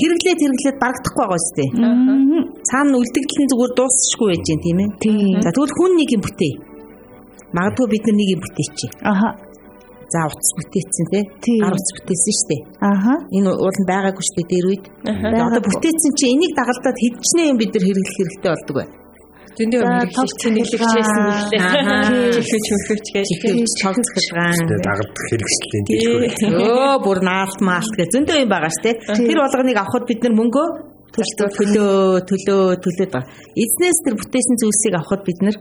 [0.00, 1.64] Хэрэглээд хэрэглээд барагдахгүй байгаа штэ.
[2.66, 4.88] Цаана үлдэгдэл нь зүгээр дуусчихгүй байж гэн тийм ээ.
[5.46, 6.54] За тэгвэл хүн нэг юм бүтээ.
[7.54, 8.92] Магадгүй бид нэг юм бүтээчих.
[9.06, 9.28] Аха.
[10.10, 11.24] За утас бүтээсэн тий.
[11.62, 12.56] Гар утас бүтээсэн штэ.
[12.82, 13.14] Аха.
[13.30, 14.84] Энэ уул нь байгаагүй штэ дээр үед.
[15.06, 18.88] Одоо бүтээсэн чи энийг дагалдаад хэдчнээ юм бид нар хэрэглэх хэрэгтэй болдог бай.
[19.56, 22.32] Зөндөө өмөрөглөж тэнэглэгчээсэн гэлээ.
[22.36, 24.58] Чихвч мөхөвч гэж чихвч цогцгдгаан.
[24.84, 26.22] Дагардах хэрэгслийн дэлгүүр.
[26.60, 29.00] Өө бүр наалт маалт гэж зөндөө юм байгаа ш тэ.
[29.16, 30.66] Тэр болгоныг авахд бид нар мөнгөө
[31.16, 33.24] төлөө төлөө төлөөд байгаа.
[33.56, 35.56] Эзнээс тэр бүтээсэн зүйлсийг авахд бид нар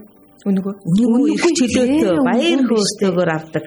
[0.46, 0.74] Үнэгүй.
[0.78, 3.66] Үнэгүй их чөлөөтэй баяр хөөртэйгээр авдаг.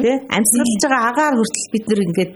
[0.00, 0.12] Тэ?
[0.32, 2.32] Амьсгалж байгаа агаар хүртэл бид нар ингээд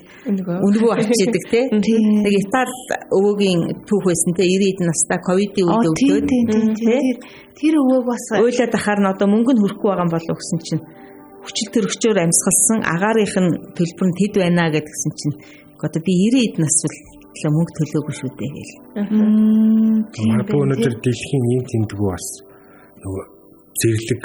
[0.68, 1.60] үнэгүй авчидаг тэ.
[1.72, 2.76] Нэг Итали
[3.08, 4.44] өвөгийн түүх байсан тэ?
[4.52, 6.28] 90-д настай ковидын үед өвдөөд
[6.76, 7.24] тэ.
[7.56, 10.84] Тэр өвөөг бас уйлаад ахаар нь одоо мөнгө нь хүрэхгүй байгаа юм болов гэсэн чинь.
[11.40, 15.36] Хүчил төрөгчөөр амьсгалсан агаарынх нь төлбөр нь тэд байна гэдгсэн чинь.
[15.80, 16.96] Одоо би 90-д нас бол
[17.56, 18.74] мөнгө төлөөгүй шүү дээ гэл.
[20.20, 22.28] Магадгүй өнөөдөр дэлхийн ийм тэмдгүү бас
[23.00, 23.39] нөгөө
[23.80, 24.22] зэрлэг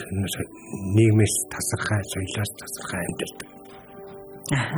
[0.96, 3.50] нийгмээс тасархай, соёлоос тасархай амьдардаг.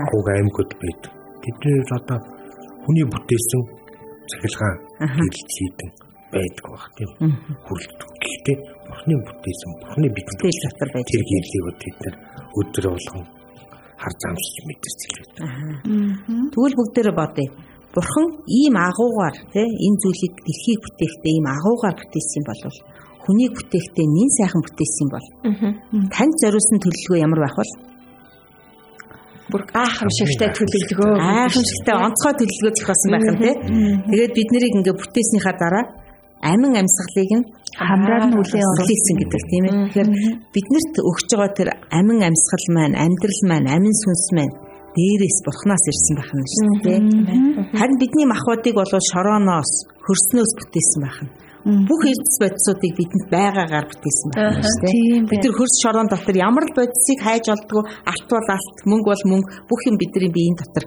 [0.10, 1.12] Хуг аймагуд байдаг.
[1.44, 2.20] Тэдгээр одоо
[2.86, 3.62] хүний бүтээсэн
[4.30, 4.78] цахилгаан
[5.18, 5.90] хэрэглэйдэн
[6.32, 7.12] байдаг баг тийм
[7.66, 8.10] хүрлдэг.
[8.22, 11.12] Гэхдээ бурхны бүтээсэн, бурхны битгэл дотор байдаг.
[11.12, 12.16] Тэр гэрлийг бид нар
[12.60, 13.26] өдөр болгон
[14.02, 15.46] хар замсч мэдэрч байдаг.
[16.54, 17.50] Тэгвэл бүгдээрээ бодъё.
[17.96, 22.78] Бурхан ийм агуугаар тий энэ зүйлийг дэлхийг бүтээхдээ ийм агуугаар бүтээсэн болвол
[23.28, 25.28] хүнийг бүтээхдээ нин сайхан бүтээсэн бол
[26.16, 27.68] танд зориулсан төлөвлөгөө ямар байх вэ?
[29.52, 31.12] Бүр гайхамшигтай төлөвлөгөө.
[31.20, 33.56] Гайхамшигтай онцгой төлөвлөгөө зохиосон байх нь тий.
[34.12, 35.86] Тэгээд бид нарыг ингээ бүтээснийхаа дараа
[36.52, 39.76] амин амьсгалыг нь хамраар нь үлээ оруулсан гэдэг тийм ээ.
[39.76, 40.10] Тэгэхээр
[40.56, 44.56] биднэрт өгч байгаа тэр амин амьсгал маань, амьдрал маань, амин сүнс маань
[44.96, 47.00] дээрээс бурхнаас ирсэн байх нь шүү дээ.
[47.80, 49.72] Харин бидний махбодыг бол шорооноос,
[50.06, 51.32] хөрснөөс бүтээсэн байх нь
[51.68, 55.28] бүх эрдэс бодисуудыг бидэнд байгаагаар бүтээсэн байна шүү дээ.
[55.32, 59.24] Бид нар хөрс шорон дотор ямар л бодисыг хайж олдгоо алт бол алт, мөнгө бол
[59.32, 60.86] мөнгө бүх юм бидний биеийн дотор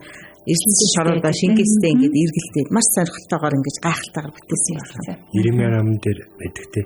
[0.49, 5.21] эрдэнэс шорондоо шингээстэй ингээд эргэлдээд маш сонирхолтойгоор ингэж гайхалтайгаар бүтээсэн байна.
[5.37, 6.81] Иремьян ам дээр байдаг те.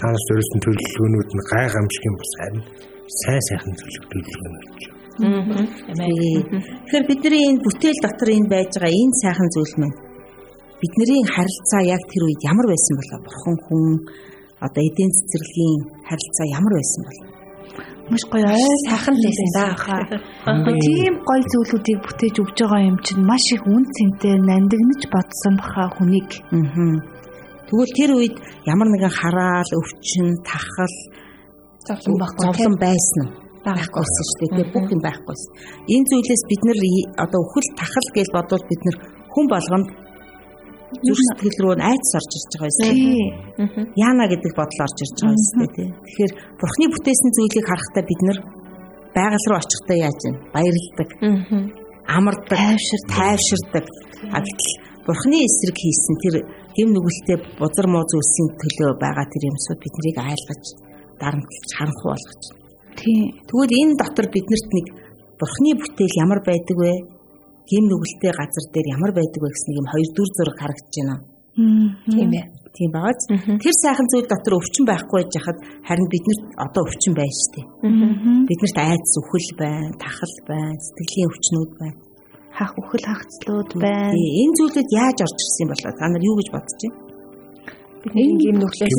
[0.00, 2.62] Танаас зориулсан төлөвлөгөөнүүд нь гайхамшиг юм бас харин
[3.20, 4.84] сайн сайхан төлөвлөгөөнүүд гэж.
[6.88, 9.96] Тэгэхээр бидний энэ бүтээл дотор энэ байж байгаа энэ сайхан зүйл маань
[10.84, 13.84] бидний харилцаа яг тэр үед ямар байсан болоо бурхан хүн
[14.66, 17.18] одоо эдийн цэцэрлэгийн харилцаа ямар байсан бол
[18.12, 20.02] маш гоё ой сайхан лсэн да хаа.
[20.84, 25.88] Тийм гоё зүйлүүдийг бүтээж өгж байгаа юм чинь маш их үн цэнтэй нандинж бодсон баха
[25.96, 26.28] хүнийг.
[27.64, 28.36] Тэгвэл тэр үед
[28.68, 30.96] ямар нэгэн хараал, өвчин, тахал
[31.88, 33.32] зовлон байхгүй зовлон байсан нь
[33.64, 34.72] байхгүйсэн шүү дээ.
[34.74, 35.50] Бүх юм байхгүйсэн.
[35.88, 36.80] Энэ зүйлээс бид нар
[37.24, 38.96] одоо өхөл тахал гэж бодвол бид нар
[39.32, 39.88] хүн болгонд
[41.02, 43.70] зүрх сэтгэл рүү айц орж ирж байгаа юм.
[43.98, 45.88] Яна гэдэг бодол орж ирж байгаа юм тий.
[45.90, 48.38] Тэгэхээр бурхны бүтээсэн зүйлийг харахтаа бид нар
[49.16, 50.32] байгаль руу очихдаа яаж вэ?
[50.54, 51.10] Баярлдаг.
[52.04, 53.86] Амардаг, тайвшир, тайвширдаг.
[54.34, 54.72] А гэтэл
[55.06, 56.34] бурхны эсрэг хийсэн тэр
[56.76, 60.64] гэм нүгэлтэд бузар муу зүйлсийн төлөө байгаа тэр юмсууд биднийг айлгаж,
[61.20, 62.42] дарамтлаж, харанхуй болгож.
[62.98, 63.24] Тийм.
[63.48, 64.86] Тэгвэл энэ дотор биднэрт нэг
[65.38, 66.92] бурхны бүтээл ямар байдаг вэ?
[67.70, 71.16] Гэм нүгэлтэй газар дээр ямар байдаг вэ гэсэн юм хоёр дүр зураг харагдаж байна.
[71.54, 72.46] Тийм ээ.
[72.74, 73.18] Тийм бааз.
[73.30, 77.66] Тэр сайхан зүйл дотор өвчин байхгүй байж хахад харин биднэрт одоо өвчин байна шүү дээ.
[78.50, 81.98] Биднэрт айдас үхэл байна, тахал байна, сэтгэлийн өвчнүүд байна.
[82.58, 84.18] Хах үхэл хагцлууд байна.
[84.18, 85.92] Энэ зүйлүүд яаж орж ирсэн юм болоо?
[85.94, 86.98] Та нар юу гэж бодож байна?
[88.12, 88.94] Энэ гим нүглээс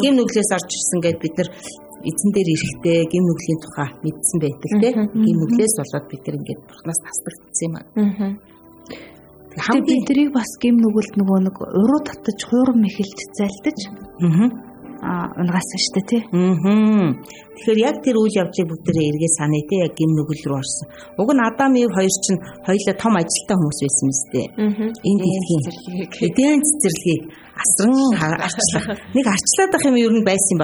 [0.00, 1.50] гим нүглээс орж ирсэн гэдээ бид нар
[2.06, 4.88] эзэн дээр ирэхдээ гим нүглийн тухай мэдсэн байдаг те.
[5.26, 7.86] Гим нүглээс болоод бид нар ингээд бурхнаас тасдагдсан юм аа.
[9.58, 13.78] Хамгийн бидрийг бас гим нүгэлд нөгөө нэг уруу татаж хуурам мэхэлж зайлдаж
[15.02, 16.22] аа унгасан штэ тий.
[17.58, 19.78] Тэгэхээр яг тэр үйл явдлыг бүгдээрээ эргээ саная тий.
[19.86, 20.86] Яг гим нүгэл рүү орсон.
[21.18, 24.42] Уг нь Адам Ив хоёр чинь хоёулаа том ажилтаа хүмүүс байсан юм зү.
[25.02, 25.62] Дэлхийн
[26.26, 27.22] эдийн цэцэрлэгийг
[27.62, 27.94] асран
[28.46, 28.86] арчлах.
[29.14, 30.62] Нэг арчлаад ах юм ер нь байсан юм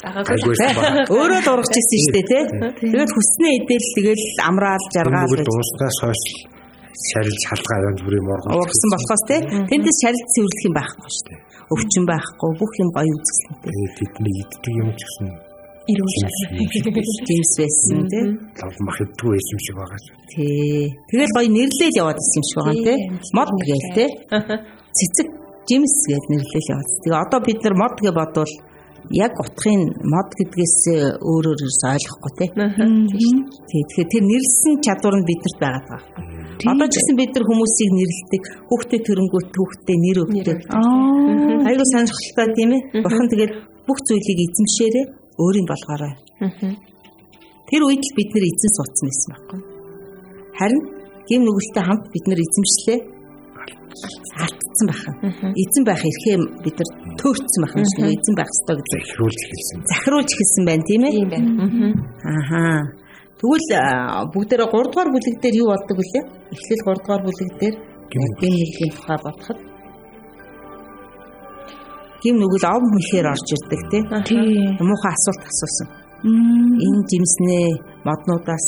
[0.00, 1.04] болоо да.
[1.12, 2.44] Өөрөө л урагч ирсэн шүү дээ тий.
[2.92, 5.46] Тэгэл хүснээ идэл тэгэл амраал жаргаал гэж.
[5.48, 6.22] Дууснаас хойш
[7.10, 8.56] шарилж халтгаа янз бүрийн моргон.
[8.60, 9.40] Ургасан болохоос тий.
[9.70, 11.40] Тэндээс шарилж цэвэрлэх юм байхгүй шүү дээ.
[11.70, 13.72] Өвчин байхгүй, бүх юм гоё үзэсгэлэнтэй.
[13.98, 15.28] Тэдний иддэг юм ч гэсэн
[15.90, 16.16] ирүүл
[17.26, 18.24] гинс байсан тий.
[18.60, 20.16] Лав мах иддгүй байсан шиг байгаа шүү.
[20.32, 20.86] Тий.
[21.10, 22.98] Тэгэл гоё нэрлээл яваад ирсэн юм шиг байгаа тий.
[23.36, 24.08] Мод гээл тий.
[24.98, 25.28] Цэцэг
[25.68, 26.90] жимс гээд нэрлээл яваад.
[27.02, 28.52] Тэгээ одоо бид нар мод гэж бодвол
[29.10, 29.80] яг утгын
[30.12, 30.76] мод гэдгээс
[31.24, 32.50] өөрөөр ойлгохгүй тий.
[32.52, 36.00] Тэгэхээр тэр нэрлсэн чадвар нь байгаад байгаа.
[36.60, 40.58] Одоо ч гэсэн бид нар хүмүүсийг нэрлэдэг, хүүхдээ төрөнгөт хүүхдээ нэр өгдөг.
[41.68, 42.82] Айгуу сонирхолтой тийм ээ.
[43.00, 43.52] Бурхан тэгээд
[43.88, 45.06] бүх зүйлийг эзэмшээрээ
[45.40, 46.14] өөрийн болгоорой.
[47.70, 49.60] Тэр үед л бид нар эзэн суудсан байсан байхгүй.
[50.58, 50.80] Харин
[51.28, 52.98] гим нүгэлтэй хамт бид нар эзэмшлээ.
[54.80, 54.86] Алдсан.
[54.88, 55.02] байх.
[55.62, 56.90] Эзэн байх эрхээ бид нар
[57.20, 59.78] төөрцсөн байх юм шиг эзэн байх ёстой гэж захируулж эхэлсэн.
[59.92, 61.12] захируулж эхэлсэн байна тийм ээ.
[61.12, 61.50] Тийм байна.
[62.24, 62.64] Ааха.
[63.40, 63.68] Тэгвэл
[64.32, 66.24] бүгдээрээ 3 дугаар бүлэг дээр юу болдог вүлээ?
[66.54, 67.74] Эхлэл 3 дугаар бүлэг дээр
[68.10, 68.22] гим
[68.60, 69.58] нүглийн тухай бодоход
[72.22, 74.02] гим нүгэл ов мэхээр орж ирдэг тий.
[74.28, 74.44] тий.
[74.76, 75.88] Муухай асуулт асуусан.
[76.84, 77.68] Энэ жимснээ
[78.04, 78.66] моднуудаас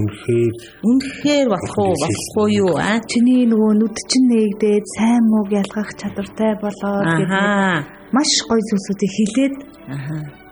[0.00, 0.54] Үнэхээр
[0.88, 2.98] үнэхээр болох уу болохгүй юу аа?
[3.10, 7.44] Чиний нөгөө нүд чинь нээгдээд сайн мууг ялгах чадвартай болоод гэдэг
[8.16, 9.54] маш гоё зүйлсүүдийг хилээд
[9.86, 10.45] Ахаа.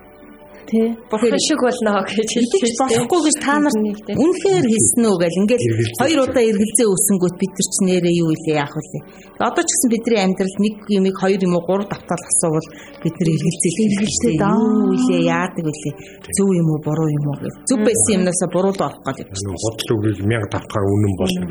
[0.69, 0.89] Тий.
[1.11, 3.79] Бурхан шиг болно гэж Идэж болохгүй гэж та нарт
[4.13, 6.01] үнэхээр хэлсэн үү гэл ингээд Эргэлзээ.
[6.01, 8.99] хоёр удаа эргэлзээ өсөнгөт бид нар ч нэрээ юу илээ яах вэ?
[9.41, 12.69] Одоо ч гэсэн бидний амьдралд нэг юмыг хоёр юм уу гурав давтаал асуувал
[13.03, 14.55] бид нар эргэлзээ эргэлзээ даа.
[14.55, 15.95] юу илээ яадаг вүлээ?
[16.37, 17.57] Зөв юм уу буруу юм уу гэл.
[17.69, 21.45] Зөв байсан юмнасаа буруу л орох гал явж нөгөө худал үгийг 1000 давтахаар үнэн болно.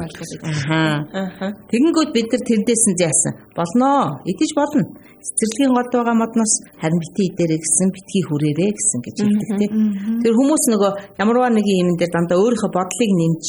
[0.50, 1.50] Ахаа.
[1.70, 3.34] Тэгэнгүүт бид нар тэрдээсэн зайсан.
[3.58, 4.22] Болноо.
[4.32, 4.84] Идэж болно.
[5.24, 9.72] Цэцэрлэгийн гол байгаа модноос харин битгий идээрэй гэсэн битгий хүрээрэй гэсэн гэж хэлдэг тийм.
[10.20, 10.92] Тэр хүмүүс нөгөө
[11.24, 13.46] ямарваа нэгэн юм дээр дандаа өөрийнхөө бодлыг нэмж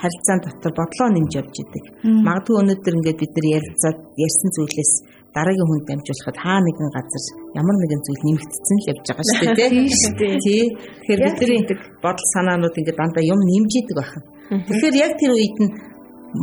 [0.00, 1.84] харилцаан дотор бодлоо нэмж явж идэг.
[2.26, 4.92] Магадгүй өнөөдөр ингээд бид нар ярилцаад ярьсан зүйлээс
[5.36, 7.24] дараагийн хүнд дамжуулахад хаа нэгэн газар
[7.60, 10.34] ямар нэгэн зүйл нэмэгдсэн л явж байгаа шүү дээ тийм шүү дээ.
[10.44, 10.64] Тий.
[11.02, 11.62] Тэгэхээр бидний
[12.04, 14.20] бодол санаанууд ингээд дандаа юм нэмж идэг байна.
[14.68, 15.70] Тэгэхээр яг тэр үед нь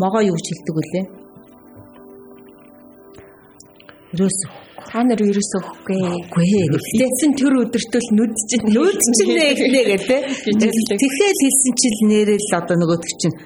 [0.01, 1.05] могоо юу гэж хэлдэг вүлээ?
[4.13, 5.99] Ерөөсөө Та нар ерөөсөө өгөхгүй.
[6.03, 10.99] үгүй ээ гэхдээ Эцэн төр өдөртөл нүд чинь нөөц чинь нээхнэ гэдэг хэлдэг.
[10.99, 13.37] тэгэхээр хэлсэн чил нэрэл одоо нөгөөдөг чинь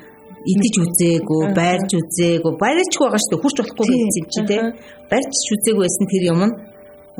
[0.53, 3.43] идэж үзээгүй, байрж үзээгүй, барьчих байгаа шүү дээ.
[3.45, 4.61] Хурч болохгүй гэсэн чи тээ.
[5.11, 6.55] Барьж үзээгүй байсан тэр юм нь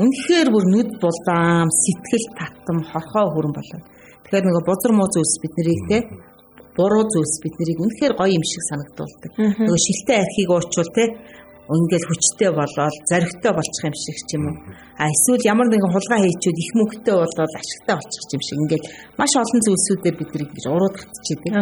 [0.01, 3.81] үнэхээр бүр нүд булдаам, сэтгэл татам, хорхоо хүрэн болоо.
[4.25, 6.01] Тэгэхээр нөгөө бузар муу зүйлс бид нарыг тээ
[6.75, 9.31] буруу зүйлс бид нарыг үнэхээр гоё юм шиг санагдуулдаг.
[9.63, 11.08] Нөгөө шилтэй архийг уучвал тээ
[11.73, 14.56] ингээл хүчтэй болоод зоригтой болчих юм шиг ч юм уу.
[15.01, 18.86] А эсвэл ямар нэгэн хулгай хийчүүд их мөнгөтэй болоод ашигтай болчих юм шиг ингээл
[19.17, 21.54] маш олон зүйлсүүдээр бид ингэж урууд татчихдаг.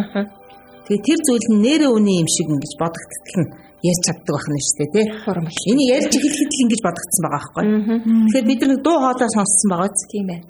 [0.84, 3.50] Тэгээ тэр зүйл нь нэрэ үний юм шиг ингэж бодогдтол нь
[3.88, 5.06] ярьж чаддаг байх нь шүү дээ тий.
[5.72, 7.64] Энийг ярьж эхлэхэд л ингэж бодогдсон байгаа байхгүй.
[8.28, 10.04] Тэгэхээр бид нар дуу хоолой сонссон байгаа зү.
[10.12, 10.44] Тийм байна.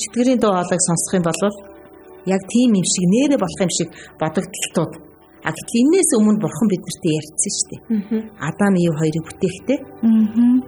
[0.00, 1.42] Чөтгөрийн дуу хоолойг сонсох юм бол
[2.34, 3.88] яг тийм юм шиг нэрэ болох юм шиг
[4.20, 4.92] бодогдтолтууд.
[5.46, 7.80] А гэтэл энээс өмнө бурхан биднэртэй ярьсан шүү дээ.
[8.42, 9.78] Адам Ив хоёрыг бүтээхдээ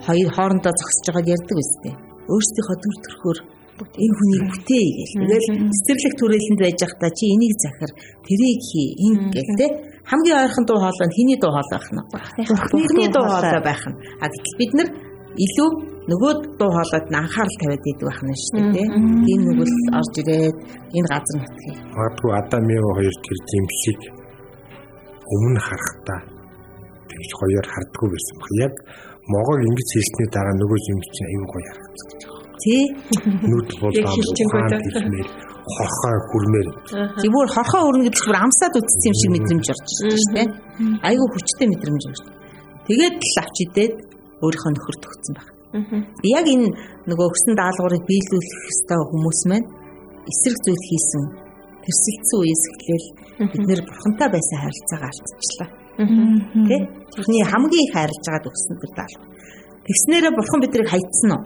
[0.07, 1.95] хоёр хоорондоо зогсож байгааг ярьдаг үстэй.
[2.31, 3.39] Өөрсдийнхөө төр төрхөөр
[3.83, 5.13] энэ хүнийг бүтээе гэх.
[5.19, 7.91] Тэгэл цэцэрлэг түрээлэнд байж байхдаа чи энийг захир,
[8.27, 9.67] тэрийг хий, ингэ гэх те.
[10.11, 12.03] Хамгийн ойрхон дуу хоолой нь хиний дуу хоолой байх нь.
[12.71, 13.97] Бурхны дуу хоолой байх нь.
[14.23, 14.89] А гэтэл бид нар
[15.43, 15.69] илүү
[16.11, 18.83] нөгөө дуу хоолойд нь анхаарал тавиад идэг байх нь шүү дээ те.
[19.27, 20.57] Тийм нүгэл орж ирээд
[20.97, 21.79] энэ газар нутгийг.
[21.95, 24.18] Магадгүй Адам Ева хоёр тэр зэмлэлийг
[25.35, 26.21] өмнө харахтаа
[27.11, 28.51] тэгж хоёор хардггүй байсан баг.
[28.67, 28.75] Яг
[29.33, 32.39] могог ингэж хэлсний дараа нөгөө юм чинь аюу гоё харагдсан гэж байна.
[32.63, 32.83] Тий.
[33.51, 35.29] Нүд ухаан хэлмээр
[35.77, 36.69] хорхоо хүрмээр.
[37.23, 40.49] Зүгээр хорхоо өрнө гэдэг бүр амсаад үтцсэн юм шиг мэдрэмж орж ирж байна шүү дээ.
[41.09, 42.23] Айгүй хүчтэй мэдрэмж орж.
[42.89, 43.95] Тэгээд л авч идээд
[44.43, 45.49] өөрийнхөө нөхөрт өгсөн баг.
[46.25, 46.69] Яг энэ
[47.11, 49.69] нөгөө өгсөн даалгаврыг биелүүлэх ёстой хүмүүс маань
[50.31, 51.25] эсрэг зүйл хийсэн.
[51.89, 53.07] Тэрсэлцсэн үеэс эхлээл
[53.49, 55.69] бид нэр бурхантай байсан харилцаагаа алдчихлаа.
[56.69, 56.77] Тэ?
[57.17, 59.29] Тэрний хамгийн их хайрлаж байгаад өгсөн тэр даалгавар.
[59.89, 61.43] Тэгснээрээ бурхан биднийг хайцсан уу?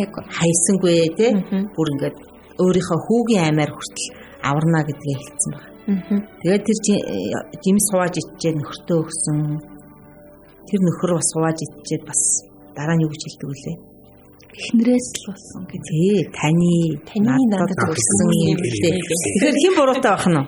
[0.00, 0.20] Айгу.
[0.38, 1.26] хайсангүй те
[1.76, 2.16] бүр ингээд
[2.62, 4.08] өөрийнхөө хүүгийн аймаар хүртэл
[4.48, 5.68] аварна гэдгээ хэлсэн байна.
[6.40, 7.04] Тэгээд тэр жи-
[7.64, 9.38] жимс хувааж ичжээ нөхөртөө өгсөн.
[10.70, 12.20] Тэр нөхөр бас хувааж ичжээд бас
[12.76, 13.76] дараа нь юу гэж хэлдэг вүлээ?
[14.50, 15.82] Эхнэрээс л болсон гэж.
[15.86, 18.94] Тий, таны Таны надад өгсөн өгсөн юм гэлээ.
[18.98, 20.44] Тэгэхээр хэн буруутай байх нь вэ?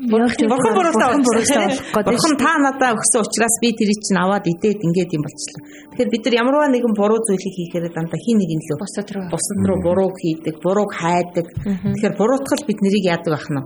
[0.00, 4.80] Бурхан буруутай буруутай болох болох Бурхан та надаа өгсөн учраас би тэрийг чинь аваад идээд
[4.80, 5.62] ингээд юм болчихлоо.
[5.92, 9.28] Тэгэхээр бид нар ямарваа нэгэн буруу зүйлийг хийхээр дандаа хин нэг нь лөө Бусад руу.
[9.28, 11.46] бусад руу буруу хийдэг, бурууг хайдаг.
[11.52, 13.60] Тэгэхээр буруутгал бид нарыг яадаг байх нь?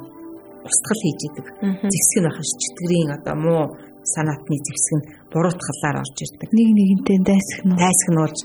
[0.67, 1.47] Устгал хийж идэг.
[1.93, 3.63] Зэвсэг нь байх ш чөтгөрийн одоо муу
[4.03, 6.51] санаатны зэвсэг нь буруутгалаар орж ирдэг.
[6.55, 7.75] Нэг нэгэнтэй дайсах нь.
[7.83, 8.39] Тайсгнуулж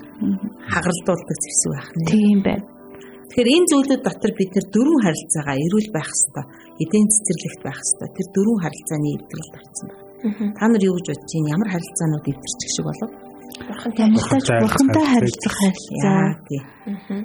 [0.73, 2.09] хагаралдуулдаг зэвсэг байх нь.
[2.09, 2.65] Тийм байна.
[3.29, 6.47] Тэгэхээр энэ зүйлүүд дотор бид нэр дөрвөн харилцаагаа эрүүл байх хэвээр,
[6.81, 8.15] эдийн цэцэрлэгт байх хэвээр.
[8.17, 10.09] Тэр дөрвөн харилцааны эвдрэлд орсон байна.
[10.57, 11.53] Та нар юу гэж бодож байна?
[11.55, 13.11] Ямар харилцаанууд эвдэрчих шиг болов?
[13.59, 16.25] Ямартаач бурхантай харилцах харилцаа.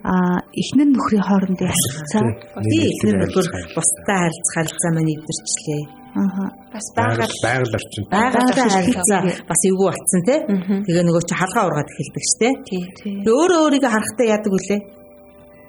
[0.05, 2.23] Аа, эхнэр нөхрийн хоорондын харилцаа.
[2.69, 5.83] Тий, эхнэр нөхөр бусдад харилцах харилцаа маань эвдэрчлээ.
[6.15, 6.47] Аа.
[6.71, 8.05] Бас байгаад байгаль орчин.
[8.11, 10.39] Байгаль харилцаа бас эвгүй болсон тий.
[10.87, 12.49] Тэгээ нөгөө чи халгаа ургаад эхэлдэг штэ.
[12.71, 12.83] тий.
[13.03, 14.81] Тэгээ өөрөө өөрийгөө харахтаа яадаг үлээ?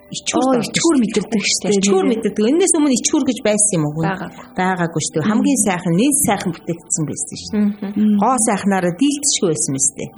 [0.06, 1.78] Ичхүүр ичхүүр мэдэрдэг шүү дээ.
[1.82, 2.46] Ичхүүр мэдэрдэг.
[2.46, 4.06] Энээс өмнө ичхүүр гэж байсан юм уу?
[4.54, 5.26] Байгаагүй шүү дээ.
[5.26, 8.20] Хамгийн сайхан нийт сайхан бүтээгдсэн байсан шүү дээ.
[8.22, 10.10] Гоо сайхнаараа дийлдэшгүй байсан мэт дээ.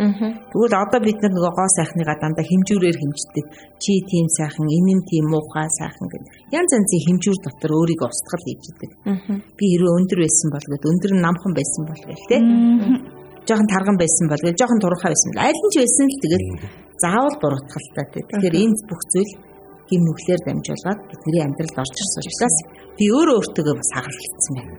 [0.52, 3.46] Тэгвэл одоо бид нар нөгөө гоо сайхныгаа дандаа хэмжүүрээр хэмждэг.
[3.80, 6.30] Чи тийм сайхан, эмэм тийм муухай сайхан гэдэг.
[6.52, 8.92] Янз янзын хэмжүүр дотор өөрийгөө устгал хийж идэг.
[9.56, 12.42] Би хэрвээ өндөр байсан бол гэд өндөр нь намхан байсан бол гэх тээ
[13.48, 16.48] жоохон тарган байсан бол жоохон турхаа байсан бол аль нь ч байсан л тэгэл
[17.00, 18.06] заавал буруутгалтай.
[18.28, 19.32] Тэгэхээр энэ бүх зүйл
[19.90, 22.58] гим нүглээр дамжуулаад бидний амьдралд орж ирсэн учраас
[22.98, 24.76] би өөрөө өөртөө бас хагалцсан байна.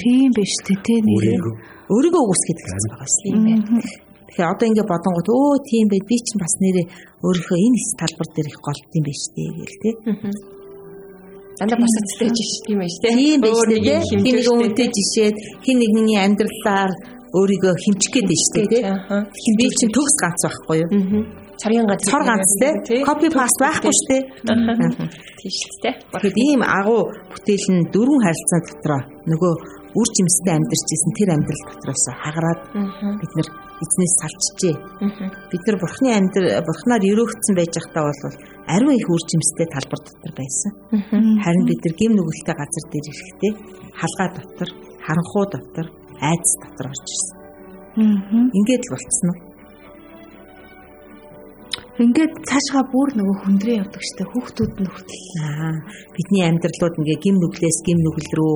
[0.00, 1.54] Тийм биш тий тий өөрийгөө
[1.94, 4.10] өөрийгөө үгүйсгээд хэлсэн байгаа шүү дээ.
[4.32, 6.86] Тэгэхээр одоо ингэ бодонгот өө тийм бай би чинь бас нэрээ
[7.24, 9.94] өөрийнхөө энэ талбар дээр их голдсон байж тээ гэл тий.
[11.58, 13.12] Дандаа босцтэй жиш тийм байж тээ.
[13.12, 14.00] Тийм байж тээ.
[14.08, 16.92] Хин нэг үнтэй жишээд хин нэгний амьдралаар
[17.36, 18.82] өөрийгөө хэмжих гээд байна шүү дээ тий.
[19.56, 20.88] Би чинь төгс ганц байхгүй юу?
[21.62, 23.02] Царийн ганц цор ганц тий.
[23.06, 24.22] Копи паст байхгүй шүү дээ.
[25.38, 29.52] Тийм шүү дээ тэгэхэд ийм агуу бүтээл нь дөрвөн харилцаа дотроо нөгөө
[29.98, 32.60] үр жимстэй амьдарч исэн тэр амьдрал дотроос хагараад
[33.20, 33.48] бид нар
[33.82, 34.76] эзнээс салчжээ.
[35.50, 38.22] Бид нар бурхны амьдрал бурхнаар өрөөгдсөн байж байхдаа бол
[38.70, 40.70] ариун их үр жимстэй талбар дотор байсан.
[41.42, 43.52] Харин бид нар гим нүгэлтэй газар дээр ирэхдээ
[44.00, 44.70] халгаа дотор
[45.02, 45.86] харанхуу дотор
[46.22, 47.36] айдас дотор орж ирсэн.
[48.56, 49.51] Ингээд л болцсон нь
[52.02, 55.26] Ингээд цаашгаа бүр нөгөө хүндрээ явдаг штэ хүүхдүүд нь хүртэл.
[55.44, 55.76] Аа
[56.16, 58.54] бидний амьдралууд ингээ гим нүглээс гим нүгэл рүү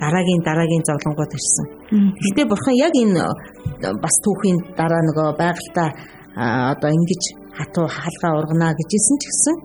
[0.00, 1.66] дараагийн дараагийн зовлонгууд ирсэн.
[2.22, 3.22] Гэхдээ бурхан яг энэ
[4.02, 5.88] бас түүхийн дараа нөгөө байгальтаа
[6.72, 7.22] одоо ингэж
[7.58, 9.56] хатуу хаалгаа ургана гэжсэн ч гэсэн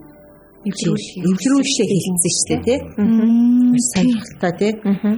[0.62, 2.78] эвлэрүүлшээ хэлсэн шүү дээ тий.
[3.90, 4.72] Сонирхолтой тий.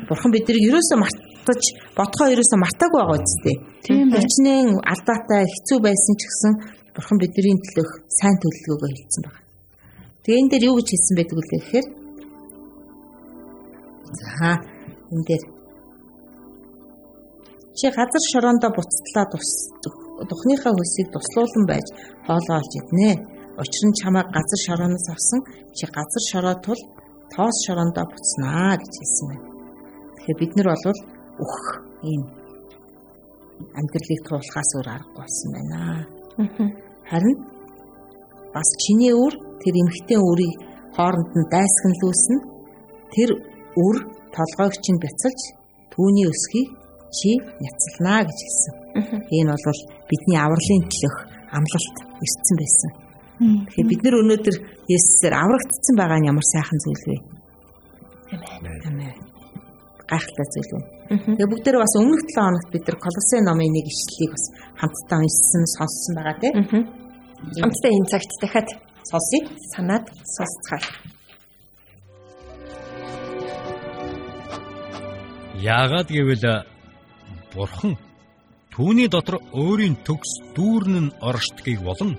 [0.08, 1.62] Бурхан биднийг ерөөсөө мартаж
[1.98, 3.56] бодгоо ерөөсөө мартаагүй байгаа үстэй.
[3.84, 4.80] Тийм байна.
[4.92, 6.52] алдаатай хэцүү байсан ч гэсэн
[6.94, 9.40] Бурхан бидний төлөөх сайн төлөвлөгөөгөө хэлсэн байна.
[10.22, 11.86] Тэгээ энэ дээр юу гэж хэлсэн байдаг вэ гэхээр
[14.14, 14.50] За
[15.12, 15.44] энэ дээр
[17.78, 19.50] чи газар шороондоо буцтлаа тус
[20.30, 21.86] духныхаа хөлсийг туслуулан байж
[22.26, 23.10] хоолоо олж иднэ.
[23.60, 25.40] Учир нь чамайг газар шорооноос авсан
[25.76, 26.80] чи газар шороо тул
[27.34, 29.48] тоос шороондоо буцнаа гэж хэлсэн байна.
[30.14, 30.98] Тэгэхээр бид нар бол
[31.44, 31.56] үх
[32.10, 32.22] ийм
[33.78, 35.80] амьдралыг туулахаас өөр аргагүй болсон байна.
[37.10, 37.36] Харин
[38.54, 40.54] бас чиний үр тэр эмхтэн үрийг
[40.96, 42.38] хооронд нь дайсагналуулсан
[43.14, 43.30] тэр
[43.86, 43.96] үр
[44.34, 45.40] толгойг чинь бяцалж
[45.92, 46.68] түүний өсгийг
[47.16, 47.30] чи
[47.62, 48.74] няцалнаа гэж хэлсэн.
[49.38, 49.80] Энэ бол
[50.10, 51.16] бидний авралын төлөх
[51.56, 52.90] амлалт ирсэн байсан.
[53.66, 54.56] Тэгэхээр бид нар өнөөдөр
[54.94, 57.16] Есүсээр аврагдсан байгаа нь ямар сайхан зүйл вэ?
[58.88, 59.14] Амен.
[60.10, 60.93] Гайхалтай зүйл үү?
[61.08, 64.44] Тэгээ бүгдээр бас өмнөх 7 хоногт бид нар Колосе номын нэг ишлэлийг бас
[64.80, 66.54] хамтдаа уншсан, сонссон байгаа тийм.
[67.60, 68.68] Хамтдаа энэ цагт дахиад
[69.04, 69.40] сонсъё.
[69.72, 70.84] Санаад сонсцгаая.
[75.60, 76.46] Яагаад гэвэл
[77.52, 77.94] Бурхан
[78.72, 82.16] түүний дотор өөрийн төгс дүүрэн нь оршдгийг болон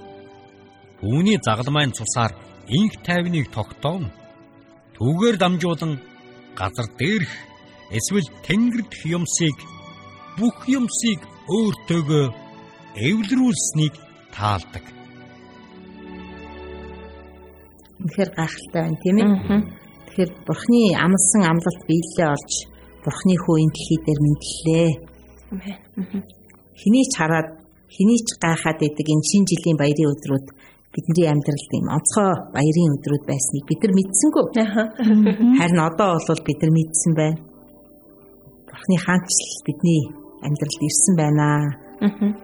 [1.02, 2.32] түүний загалмайн цусаар
[2.70, 4.10] инх тайвныг тогтооно.
[4.96, 6.00] Түүгээр дамжуулан
[6.56, 7.55] газар дээрх
[7.92, 9.58] эсвэл тэнгэрд юмсыг
[10.40, 12.26] бүх юмсыг өөртөөгөө
[12.96, 13.96] эвлэрүүлсэнийг
[14.34, 14.86] таалдаг.
[18.06, 19.30] Тэгэхээр гайхалтай байна тийм ээ.
[20.08, 22.54] Тэгэхээр Бурхны амлсан амлалт биелэлээ олж
[23.04, 24.90] Бурхны хүү энэ дэлхий дээр мэдлээ.
[26.82, 27.50] Хэний ч хараад
[27.90, 30.48] хэний ч гайхаад идэг энэ шинэ жилийн баярын өдрүүд
[30.94, 34.46] бидний амьдралд юм онцгой баярын өдрүүд байсныг бид нар мэдсэнгүү.
[35.60, 37.55] Харин одоо бол бид нар мэдсэн байна.
[38.86, 40.14] Бурхны хаанчлал бидний
[40.46, 41.74] амьдралд ирсэн байна.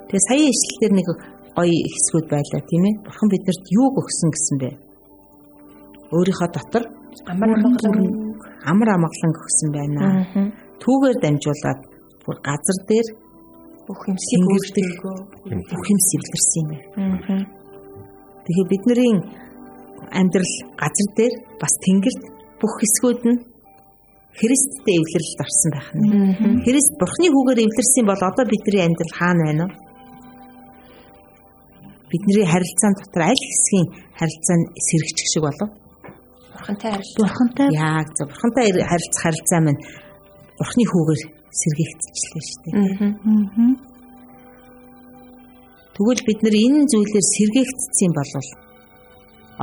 [0.10, 1.08] Тэгээ сая ишлэлээр нэг
[1.54, 2.96] гоё хэсгүүд байлаа тийм ээ.
[3.06, 4.70] Бурхан бидэнд юу өгсөн гэсэн бэ?
[6.10, 6.84] Өөрийнхөө дотор
[7.30, 7.98] амар амгалан
[8.66, 10.02] амар амгалан өгсөн байна.
[10.82, 11.80] Түүгээр дамжуулаад
[12.26, 13.08] бүр газар дээр
[13.86, 14.90] бүх юмсыг өөртөө
[15.70, 16.82] бүх юм сэвлэрсэн юм.
[18.50, 19.14] Тэгэхээр бидний
[20.10, 22.22] амьдрал газар дээр бас тэнгэрт
[22.58, 23.51] бүх хэсгүүд нь
[24.40, 26.64] Христтэй эвлэрэлд орсон байх нь.
[26.64, 29.76] Христ Бурхны хүүгээр эвлэрсэн бол одоо бидний амьдрал хаана байна вэ?
[32.12, 33.88] Бидний харилцаан дотор аль хэсгийн
[34.20, 35.70] харилцаа нь сэргийчих шиг болов?
[36.56, 37.20] Бурхантай харилцаа.
[37.28, 38.28] Бурхантай Яг зөв.
[38.32, 39.82] Бурхантай харилцах харилцаа маань
[40.60, 41.22] Бурхны хүүгээр
[41.60, 42.76] сэргийгдчихлээ шүү дээ.
[45.96, 48.32] Тэгвэл бид нар энэ зүйлээр сэргээгдсэн бол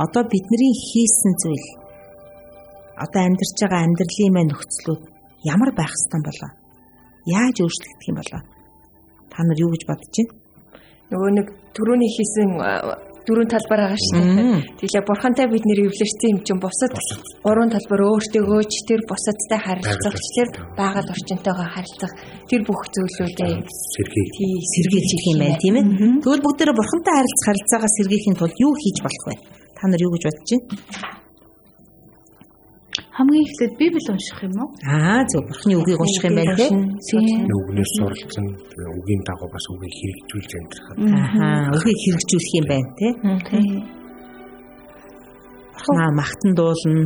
[0.05, 1.67] одоо бидний хийсэн зүйл
[3.05, 5.01] одоо амьдарч байгаа амьдралын маань нөхцлүүд
[5.53, 6.51] ямар байх ёстой болоо?
[7.25, 8.41] Яаж өөрчлөгдөх юм болоо?
[9.31, 10.33] Та нар юу гэж бодож байна?
[11.09, 12.49] Нөгөө нэг түрүүний хийсэн
[13.29, 14.57] дөрвөн талбар байгаа шүү дээ.
[14.79, 16.93] Тэгэлээ бурхантай бид нэр эвлэрсэн юм чинь бусад
[17.45, 22.13] гурван талбар өөртөөгөө ч тэр бусадтай харилцах тэр байгаль орчинтойгоо харилцах
[22.49, 23.53] тэр бүх зүйлүүдээ
[23.93, 24.29] сэргийг
[24.73, 25.85] сэргийлж их юм байна тийм ээ.
[26.25, 29.35] Тэгвэл бүгдээрээ бурхантай харилцах харилцаагаа сэргийлэхийн тулд юу хийж болох вэ?
[29.77, 31.28] Та нар юу гэж бодож байна?
[33.19, 34.71] Хамгийн эхлээд Библи унших юм уу?
[34.87, 35.43] Аа зөв.
[35.43, 36.87] Бурхны үгийг унших юм байна тийм.
[37.51, 40.87] Үгнээс суралцсан тэгээ үгийн дагуу бас үгийг хэрэгжүүлж амьдрах.
[41.43, 43.15] Аа үгийг хэрэгжүүлэх юм байна тийм.
[45.75, 47.03] Бурхнаа магтан дуулна.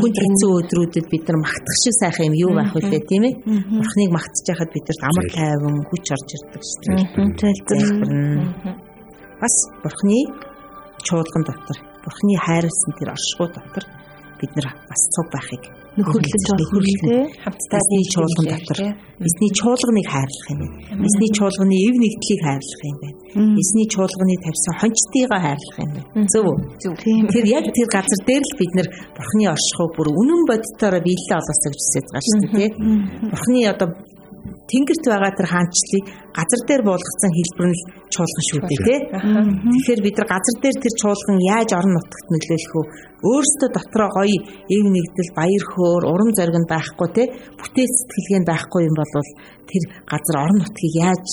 [0.00, 3.34] Хүн хэцүү өдрүүдэд бид нар магтах шиг сайхан юм юу байх вэ тийм ээ?
[3.76, 6.96] Бурхныг магтаж байхад бидэрт амар тайван хүч орж ирдэг шүү дээ.
[9.36, 10.18] Бас бурхны
[11.04, 11.78] чуулган дотор.
[12.04, 13.84] Бурхны хайрлсан тэр оршихуй дотор
[14.40, 15.64] бид нар бас цуг байхыг
[15.96, 17.02] нөхөрлөж нөхөрлөх
[17.40, 18.78] хамтдаа эзний чуулган дотор
[19.26, 20.76] эзний чуулганыг хайрлах юм байна.
[21.08, 23.18] Эзний чуулганы эв нэгдлийг хайрлах юм байна.
[23.60, 26.28] Эзний чуулганы тавьсан хончтыйгаа хайрлах юм байна.
[26.28, 26.56] Зөв үү?
[27.32, 31.70] Тэр яг тэр газар дээр л бид нар бурхны оршихуй бүр үнэн бодитоороо биелэлээ олоосоо
[31.72, 32.70] гэж хэлээд байгаа шүү дээ.
[33.32, 33.88] Бурхны одоо
[34.70, 36.04] тэнгэрт байгаа тэр хаанчлалыг
[36.34, 37.78] газар дээр буулгацсан хэлбэр нь
[38.14, 39.00] чуулган шүү дээ тий.
[39.72, 42.82] Тэгэхээр бид нар газар дээр тэр чуулган яаж орон нутагт нөлөөлөх вэ?
[43.30, 44.38] Өөрсдөө дотроо гоё
[44.74, 47.26] эв нэгдэл баяр хөөр урам зориг нь байхгүй тий.
[47.58, 49.12] Бүтээл сэтгэлгээ нь байхгүй юм бол
[49.70, 51.26] тэр газар орон нутгийг яаж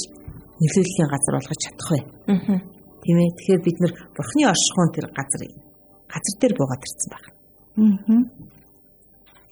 [0.61, 1.99] нөлөөллийн газар болгож чадах вэ?
[3.03, 3.35] Тийм ээ.
[3.37, 5.41] Тэгэхээр бид нар бурхны оршихуун тэр газар
[6.13, 7.29] газар дээр буугаад ирсэн байна.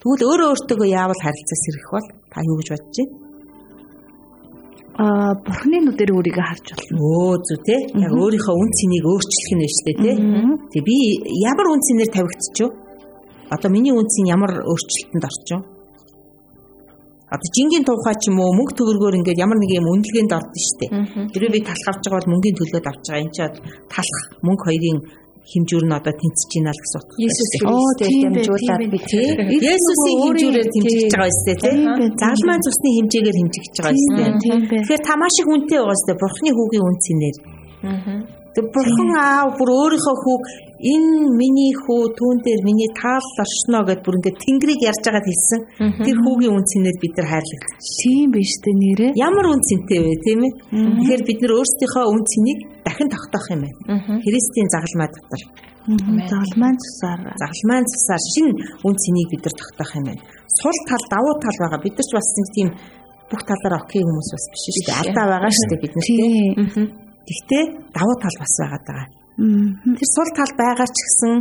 [0.02, 3.21] Тэгвэл өөрөө өөртөөгөө яавал харилцаа сэргэх бол та юу гэж бодож байна?
[5.02, 6.98] А бурхны нүдээр өөрийгөө харж болно.
[7.02, 7.76] Өө зү те.
[8.06, 10.12] Яг өөрийнхөө үн цэнийг өөрчлөх нь дээ те.
[10.74, 10.96] Тэг би
[11.42, 12.70] ямар үн цэнээр тавигдчихв?
[13.50, 15.66] Одоо миний үн цэн ямар өөрчлөлтөнд орчих вэ?
[17.34, 20.78] Одоо жингийн тухай ч юм уу мөнгө төгрөгөөр ингээд ямар нэг юм үнэлгээнд ордон шүү
[20.84, 20.92] дээ.
[21.32, 23.24] Тэрээ би талах авч байгаа бол мөнгөний төлөөд авч байгаа.
[23.24, 23.56] Энд чинь
[23.88, 25.00] талах мөнгө хоёрын
[25.42, 27.26] хэмжүүр нь одоо тэнцэж байна л гэсэн утгатай.
[27.26, 29.36] Есүс Христээр дамжуулаад би тийм.
[29.52, 32.12] Есүсийн хэмжүүрээр тэмцэж байгаа юм тийм.
[32.22, 34.60] Загалмайн цусны хэмжээгээр хэмжиж байгаа юм тийм.
[34.70, 37.38] Тэгэхээр та маш их үнэтэй байгаа юм Бурхны хүүгийн үнцнээр.
[38.52, 40.44] Тэг бурхан аав бүр өөрийнхөө хүүг
[40.82, 45.62] энэ миний хүү түүн дээр миний таал оршно гэд бүр ингээд тэнгэрийг ярьж байгаад хэлсэн.
[46.02, 47.78] Тэр хүүгийн үнцнээр бид нар хайрлагдсан.
[48.02, 49.12] Тийм биш үү нэрээ?
[49.16, 50.54] Ямар үнцэнтэй вэ тийм ээ?
[50.74, 53.80] Тэгэхээр бид нар өөрсдийнхөө үнцнийг дахин тогтоох юм байна.
[54.26, 55.42] Христийн загалмай дотор.
[55.86, 58.48] Загалмайн цусаар загалмайн цусаар шин
[58.86, 60.22] үнцнийг бид нар тогтоох юм байна.
[60.60, 61.80] Сул тал давуу тал байгаа.
[61.86, 62.70] Бид нар ч бас тийм
[63.30, 65.00] бүх талаараа окей хүмүүс бас биш шүү дээ.
[65.02, 66.54] Алдаа байгаа шүү дээ бид нар тийм.
[67.30, 67.64] Гэхдээ
[67.96, 69.21] давуу тал бас байгаа.
[69.38, 71.34] Тэр сул тал байгаа ч гэсэн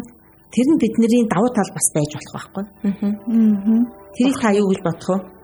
[0.55, 2.65] тэр нь бидний давуу тал бас байж болох байхгүй.
[4.15, 5.40] Тэрийг та юу гэж бодох вэ?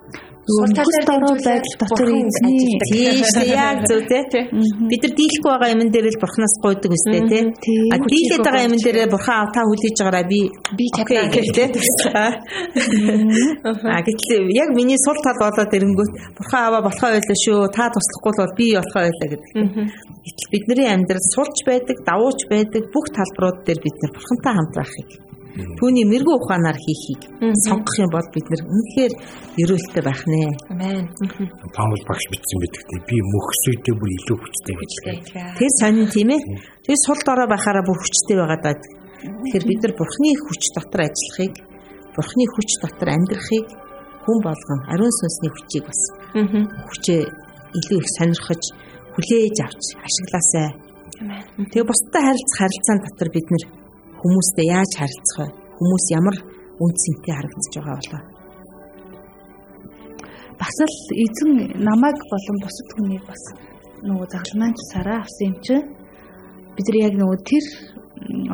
[0.46, 0.70] Дөрөв
[1.10, 1.34] байдал
[1.80, 4.22] дотор эзний тийш яг зөв те
[4.86, 7.38] бид нар дийлэхгүй байгаа юм дээр л бурхнаас гойдог үстэй те
[7.90, 10.40] а дийлээд байгаа юм дээр бурхан автаа хүлээж байгаараа би
[10.78, 11.64] би чадна гэх те
[13.90, 18.34] а гэтэл яг миний сул тал болоод ирэнгүүт бурхан аваа болохоо байлаа шүү та туслахгүй
[18.38, 19.50] бол би болохоо байлаа гэдэг
[20.26, 25.25] гэтэл бидний амьдрал сулж байдаг давууч байдаг бүх талбарууд дээр бид нар бурхантай хамт байхыг
[25.56, 27.22] Түүний мэрэгүү ухаанаар хийхийг
[27.64, 29.12] сонгох юм бол бид нэр үнэхээр
[29.56, 30.52] ерөөлтэй байх нэ.
[30.68, 31.08] Амен.
[31.72, 34.92] Паул багш бичсэн бидэгтэй би мөхсөйдөө бүр илүү хүчтэй гэж.
[35.56, 36.40] Тэр сонин тийм ээ.
[36.84, 38.92] Тэр сул дорой байхаараа бүр хүчтэй байгаад байдаг.
[39.16, 41.54] Тэгэхээр бид нар Бурхны хүч дотор ажиллахыг,
[42.12, 43.66] Бурхны хүч дотор амьдрахыг
[44.28, 46.00] хүн болгон ариун сүнсний хүчийг бас
[46.36, 47.22] хүчээ
[47.80, 48.62] илүү их сонирхож
[49.16, 50.68] хүлээж авч ашиглаасай.
[51.72, 53.64] Тэгээ бусдад харилцах харилцаан дотор бид нэр
[54.20, 55.54] хүмүүстэй яаж харилцах вэ?
[55.78, 56.36] Хүмүүс ямар
[56.80, 58.22] үнцэнтэй харагдаж байгаа болоо.
[60.60, 61.50] Бас л эзэн
[61.84, 63.42] намайг болон бусад хүнийг бас
[64.08, 65.84] нөгөө загалмайн цусаараа авсан юм чинь
[66.76, 67.64] бид нар яг нөгөө тэр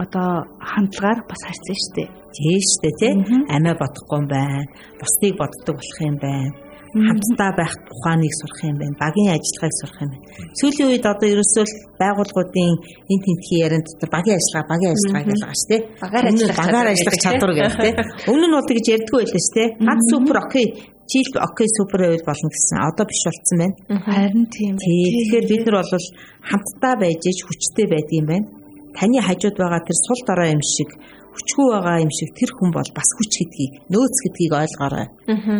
[0.02, 2.21] одоо хандлагаар бас харьцсан шүү дээ.
[2.36, 3.12] Дээ тий.
[3.54, 4.64] Амиа бодохгүй юм байна.
[5.00, 6.50] Бусдыг боддог болох юм байна
[6.92, 8.94] хамтдаа байх ухааныг сурах юм байна.
[9.00, 10.26] Багийн ажиллагааг сурах юм байна.
[10.60, 11.64] Сүүлийн үед одоо ерөөсөө
[12.00, 12.72] байгууллагуудын
[13.12, 15.82] энэ тентхийн яриан дотор багийн ажиллагаа, багийн ажиллагаа гэж байгаа шүү дээ.
[16.04, 17.94] Багаар ажиллах багаар ажиллах чадвар гэх дээ.
[18.28, 19.68] Өмнө нь бол тэгж ярьдгүй байлаа шүү дээ.
[19.88, 20.66] Ганц супер окей
[21.12, 22.76] жил окей супер байвал болно гэсэн.
[22.88, 23.76] Одоо биш болцсон байна.
[24.04, 24.74] Харин тийм.
[24.76, 26.06] Тэгэхээр бид нар бол
[26.50, 28.46] хамтдаа байж ич хүчтэй байдаг юм байна.
[28.92, 30.90] Таны хажууд байгаа тэр сул дорой юм шиг
[31.34, 35.08] хүчгүй байгаа юм шиг тэр хүн бол бас хүч гэдгийг нөөц гэдгийг ойлгоорой.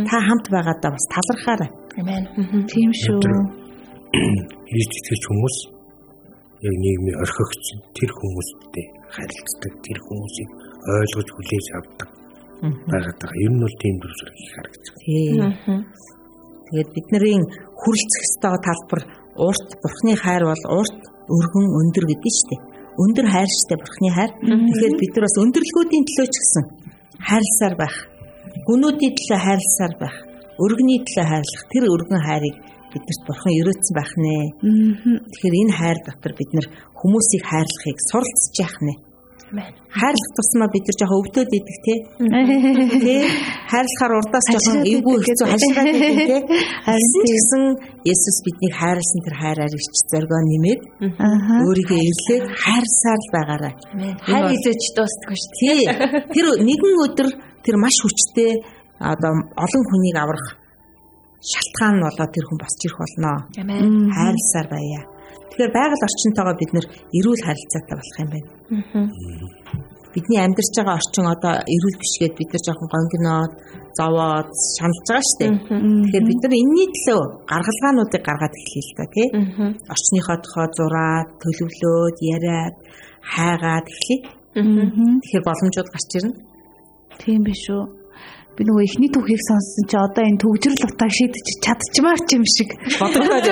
[0.09, 1.71] Та хамт байгаадаа бас талархаарай.
[2.01, 2.25] Амен.
[2.69, 3.21] Тийм шүү.
[4.69, 5.57] Хийж итгэж хүмүүс
[6.69, 7.65] яг нийгмийн орхигч
[7.97, 10.51] тэр хүмүүстэй харилцдаг тэр хүмүүсийг
[10.87, 12.09] ойлгож хүлээж авдаг
[12.63, 13.43] байгаад байгаа.
[13.45, 15.03] Ер нь бол тийм дүр зураг их харагдаж байна.
[15.03, 15.81] Тийм.
[16.69, 17.41] Тэгээд бидний
[17.81, 19.03] хүрлцэх ёстой талбар
[19.49, 21.01] урт бурхны хайр бол урт
[21.37, 22.61] өргөн өндөр гэдэг нь шүү дээ.
[22.99, 24.33] Өндөр хайр штэ бурхны хайр.
[24.41, 26.65] Тэгэхээр бид нар бас өндөрлгүүдийн төлөө ч гэсэн
[27.29, 27.97] хайрласаар байх.
[28.69, 30.17] Гүнүүдийн төлөө хайрласаар байх.
[30.61, 32.57] Өргөний төлөө хайрлах тэр өргөн хайрыг
[32.93, 34.35] биднэрт бурхан өрөөцсөн байх нэ.
[35.33, 36.67] Тэгэхээр энэ хайр дотор бид нар
[37.01, 38.95] хүмүүсийг хайрлахыг суралцж яах нэ.
[39.93, 41.95] Хайрлах тусмаа бид нар жоохон өвдөд идэг те.
[43.05, 43.15] Тэ
[43.69, 46.39] хайрлахаар урдаас жоохон эвгүй хэцүү идэг те.
[46.89, 47.63] Харин гэсэн
[48.13, 50.81] Есүс биднийг хайрлсан тэр хайраар ич зоргоо нэмээд
[51.69, 53.75] өөрийгөө эвлээд хайрсаар л байгаарай.
[54.27, 55.81] Хайр хизээч дуустдаг шүү дээ.
[56.35, 57.29] Тэр нэгэн өдөр
[57.63, 58.53] тэр маш хүчтэй
[58.99, 59.33] одоо
[59.65, 60.47] олон хүнийг аврах
[61.43, 63.33] шалтгаан нь болоод тэр хүн босч ирэх болно.
[64.15, 65.01] Хайрласаар байя.
[65.53, 66.87] Тэгэхээр байгаль орчинтойгоо бид нэр
[67.19, 68.51] эрүүл харилцаатай болох юм байна.
[70.13, 73.53] Бидний амьдарч байгаа орчин одоо эрүүл биш гээд бид нар жоохон гонгиноод,
[73.97, 75.53] зовоод шаналж байгаа шүү дээ.
[76.05, 77.21] Тэгэхээр бид нар энэний төлөө
[77.53, 79.29] гаргалгаануудыг гаргаад эхлэе л та тий.
[79.93, 82.77] Орчныхоо тухай зураад, төлөвлөөд, яриад,
[83.33, 84.21] хайгаад эхлэе.
[85.21, 86.33] Тэгэхээр боломжууд гарч ирнэ.
[87.21, 88.02] Тийм биш үү?
[88.57, 92.71] Би нөгөө ихний түүхийг сонссон чи одоо энэ төгжрөл утааг шийдэж чадчмаар ч юм шиг
[93.01, 93.49] бодогдоод.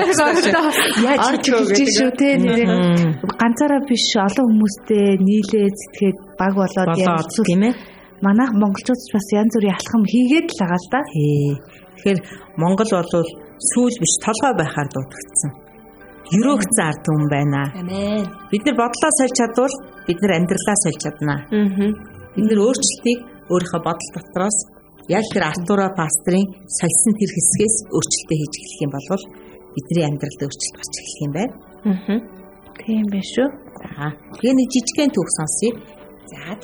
[1.09, 2.29] Яаж хийж шүү те
[3.41, 7.75] ганцаараа биш олон хүмүүстэй нийлээ зэтгээд баг болоод ярилцвал тийм ээ.
[8.21, 11.01] Манайх монголчууд бас янз бүрийн алхам хийгээд л байгаа л да.
[11.09, 12.21] Тэгэхээр
[12.61, 13.29] монгол бол
[13.73, 15.53] сүүл биш толгой байхаар дутагдсан.
[16.37, 17.63] Ерөөгцэн ард хүн байна.
[17.81, 18.29] Амен.
[18.53, 19.75] Бид нар бодлоо сольж чадвал
[20.07, 21.35] бид нар амьдралаа сольж чадна.
[21.49, 21.89] Аа.
[22.37, 23.19] Бид нар өөрчлөлтийг
[23.51, 24.59] өөрийнхөө бодол дотроос
[25.11, 29.23] яг тэр Артура пастрын сольсон тэр хэсгээс өөрчлөлтөө хийж эхлэх юм бол
[29.75, 31.55] бидний амьдралд өөрчлөлт гарч эхлэх юм байна.
[31.91, 32.19] Аа.
[32.79, 33.49] Тийм биш үү?
[33.99, 34.15] Аа.
[34.39, 35.71] Тэгээ нэг жижигхэн түүх сонсъё.
[36.31, 36.55] За.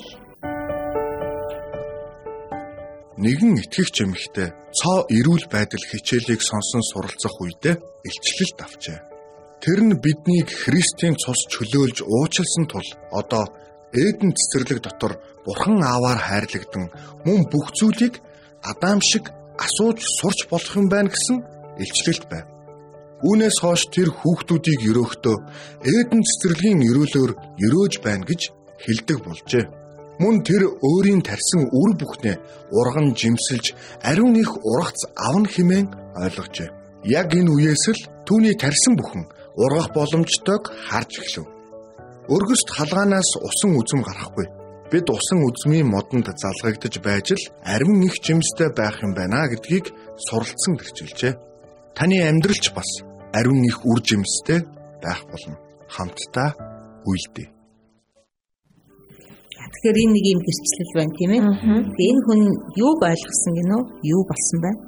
[3.19, 7.75] Нэгэн итгэгч эмэгтэй цоо эрүүл байдал хичээлийг сонсон суралцах үедээ
[8.07, 8.99] илчлэлт авчээ.
[9.59, 13.51] Тэр нь биднийг Христийн цус чөлөөлж уучлсан тул одоо
[13.97, 15.17] Эден цэцэрлэг дотор
[15.47, 16.93] Бурхан Ааваар хайрлагдан
[17.25, 18.21] мөн бүх зүйлийг
[18.71, 19.31] Адам шиг
[19.65, 21.37] асууж сурч болох юм байна гэсэн
[21.83, 22.47] илчлэлт байв.
[23.25, 25.37] Үүнээс хойш тэр хүүхдүүдийг өрөөхтөө
[25.89, 27.33] Эден цэцэрлэгийн өрөөлөөр
[27.65, 28.43] өрөөж байна гэж
[28.85, 29.65] хэлдэг болжээ.
[30.21, 32.37] Мөн тэр өөрийн тарьсан үр бүхнээ
[32.73, 33.73] урган жимсэлж
[34.05, 35.87] ариун их ургац авна хэмээн
[36.25, 36.69] ойлгожээ.
[37.05, 39.25] Яг энэ үеэс л түүний тарьсан бүхэн
[39.57, 41.47] ургах боломжтойг харж эхлэв.
[42.35, 44.47] Өргөст халгаанаас усан үзэм гарахгүй
[44.91, 49.91] бид усан үзмийн модонд залгагдж байж л арвин их жимстэй байх юм байна гэдгийг
[50.27, 51.35] суралцсан гэрчилжээ.
[51.97, 52.91] Таны амьдралч бас
[53.35, 54.63] арвин их үр жимстэй
[55.03, 55.59] байх болно.
[55.91, 56.51] Хамтдаа
[57.03, 57.47] үйлдэй.
[59.75, 61.43] Тэгэхээр энэ нэг юм гэрчлэл байна тийм ээ.
[61.95, 62.41] Тэгээ энэ хүн
[62.79, 63.83] юуг ойлгосон гинөө?
[64.15, 64.81] Юу болсон байна?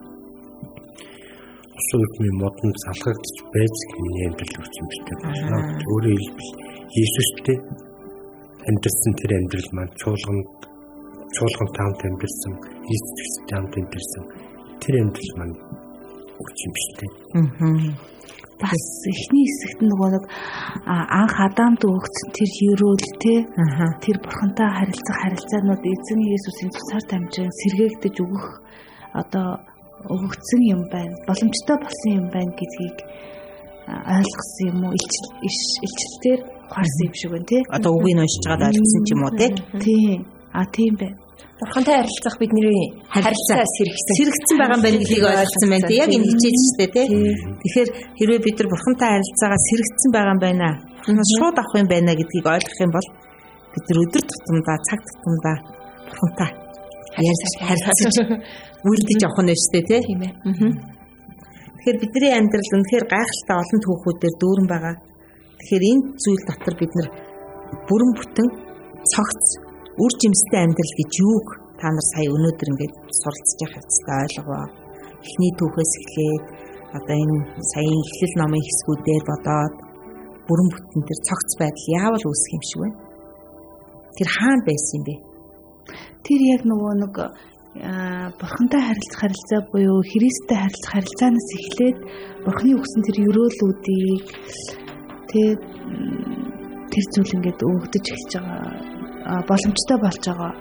[1.79, 5.59] Усан үзмийн модонд залгагдж байж миний амьдрал үр жимстэй болно.
[5.91, 6.51] Өөрөөр хэлбэл
[6.99, 7.59] Иесустэй
[8.69, 10.49] амьдсан тэр амьдрал маань чуулганд
[11.37, 12.53] чуулганд таамт амьдсан
[12.89, 14.25] Иесустэй таамт амьдсан
[14.83, 15.57] тэр амьдрал маань
[16.41, 17.13] үуч юм шүү дээ.
[17.39, 18.19] Аа.
[18.59, 20.25] Бас эхний хэсэгт нөгөө нэг
[20.91, 23.35] анх Адамд өгсөн тэр ерөөл те
[24.03, 28.47] тэр бурхантай харилцах харилцаанууд эзэн Иесусийн тусаар дамжин сэргээгдэж өгөх
[29.15, 29.63] одоо
[30.11, 31.15] өгөгдсөн юм байна.
[31.27, 32.99] Боломжтой болсон юм байна гэдгийг
[33.87, 34.95] ойлгосон юм уу?
[34.99, 37.63] Илчлэлээр ухаарсан юм шиг байна тий.
[37.77, 39.51] Одоо үгийг нь уншиж байгаад ойлгосон ч юм уу тий.
[39.85, 40.13] Тий.
[40.53, 41.17] А тийм байна.
[41.59, 44.15] Бурхантай харилцах бидний харилцаа сэрэгцсэн.
[44.19, 45.99] Сэрэгцсэн байгаа юм байна гэдгийг ойлгосон байна тий.
[45.99, 47.07] Яг энэ хичээл шүү дээ тий.
[47.63, 47.89] Тэгэхээр
[48.19, 50.69] хэрвээ бид нар бурхантай харилцаагаа сэрэгцсэн байгаа юм байна.
[50.99, 53.09] Бурханаас шууд авах юм байна гэдгийг ойлгох юм бол
[53.73, 55.57] бид нар өдөр тутамдаа цаг тутамдаа
[56.09, 56.51] бурхантай
[57.19, 58.17] ярьж харилцаж
[58.87, 60.01] үлдэж авах нь шүү дээ тий.
[60.07, 60.33] Тийм ээ.
[61.79, 64.97] Тэгэхээр бидний амьдрал үнэхээр гайхалтай олон түүхүүдээр дүүрэн байгаа.
[65.59, 67.09] Тэгэхээр энэ зүйл дотор бид нар
[67.89, 68.49] бүрэн бүтэн
[69.13, 69.47] цогц
[69.99, 71.47] үр жимстэй амьдрал гэж юуг
[71.79, 74.65] та нар сая өнөөдөр ингээд суралцж явах хэвчээ ойлгоо.
[75.27, 76.45] Эхний түүхээс эхлээд
[76.99, 77.39] одоо энэ
[77.73, 79.75] саяын эхлэл номын хэсгүүдээр бодоод
[80.47, 82.91] бүрэн бүтэн тэр цогц байдал яавал үүсэх юм шиг вэ?
[84.17, 85.15] Тэр хаана байсан юм бэ?
[86.25, 87.15] Тэр яг нөгөө нэг
[88.41, 91.99] бурхантай харилцах харилцаа буюу Христтэй харилцах харилцаанаас эхлээд
[92.45, 94.27] бурхны өгсөн тэр өрөөлүүдийг
[95.31, 95.57] тэр
[96.89, 98.89] тэр зүйл ингээд өгдөж эхэлж байгаа
[99.49, 100.53] боломжтой болж байгаа.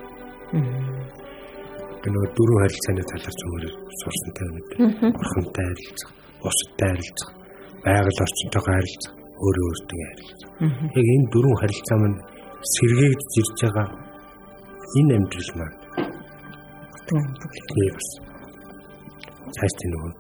[2.08, 3.66] Нөгөө дөрөв харилцааны талаар зөвөр
[4.00, 4.70] сурсан тань мэд.
[5.16, 6.12] Бурхантай харилцах,
[6.44, 7.30] бусадтай харилцах,
[7.84, 9.14] байгаль орчинтойгоо харилцах,
[9.44, 10.50] өөрөө өөртөө харилцах.
[11.00, 12.20] Яг энэ дөрвөн харилцаа маань
[12.74, 13.88] сэргээгдэж ирж байгаа
[15.00, 15.78] энэ амьдрал маань
[16.94, 17.68] бүтэн амьдрал.
[17.72, 18.10] Тийм бас.
[19.56, 20.14] Цааш тийм нөгөө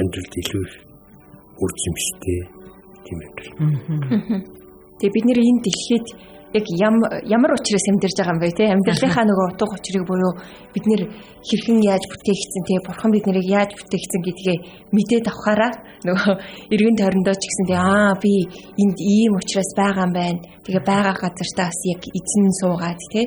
[0.00, 0.74] амьдралд илүү их
[1.62, 2.40] үр жимстэй
[3.04, 3.52] тийм амьдрал.
[5.00, 6.06] Тэгээ бид нэр энэ дэлхийд
[6.52, 6.66] яг
[7.30, 8.64] ямар учраас амьдарч байгаа юм бэ те?
[8.74, 10.32] Амьдралынхаа нөгөө утга учирыг буюу
[10.74, 11.02] бид нэр
[11.46, 12.74] хэрхэн яаж бүтээгдсэн те?
[12.82, 14.58] Бурхан бид нарыг яаж бүтээгдсэн гэдгээ
[14.90, 15.72] мэдээд авахаараа
[16.06, 16.32] нөгөө
[16.74, 17.74] эргэн тойрондоо ч гэсэн те?
[17.78, 18.32] Аа би
[18.82, 20.42] энд ийм учраас байгаа юм байна.
[20.66, 23.20] Тэгээ байгаа газартаа бас яг эзэн суугаад те?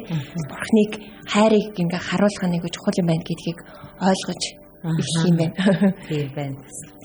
[0.51, 0.91] Бурханыг
[1.31, 3.59] хайрыг ингээ харуулах нэг чухал юм байна гэдгийг
[4.03, 5.55] ойлгож их юм байна.
[6.07, 6.57] Тийм байна.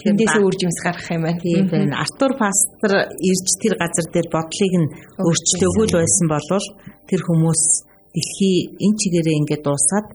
[0.02, 1.40] Тэндээс үрж юмс гарах юм байна.
[1.40, 1.94] Тийм байна.
[2.02, 2.92] Артур пастор
[3.30, 4.88] ирж тэр газар дээр бодлыг нь
[5.22, 6.66] өөрчлөөгүй л байсан болвол
[7.06, 7.62] тэр хүмүүс
[8.14, 10.06] дэлхий энэ чигээрээ ингээд дуусаад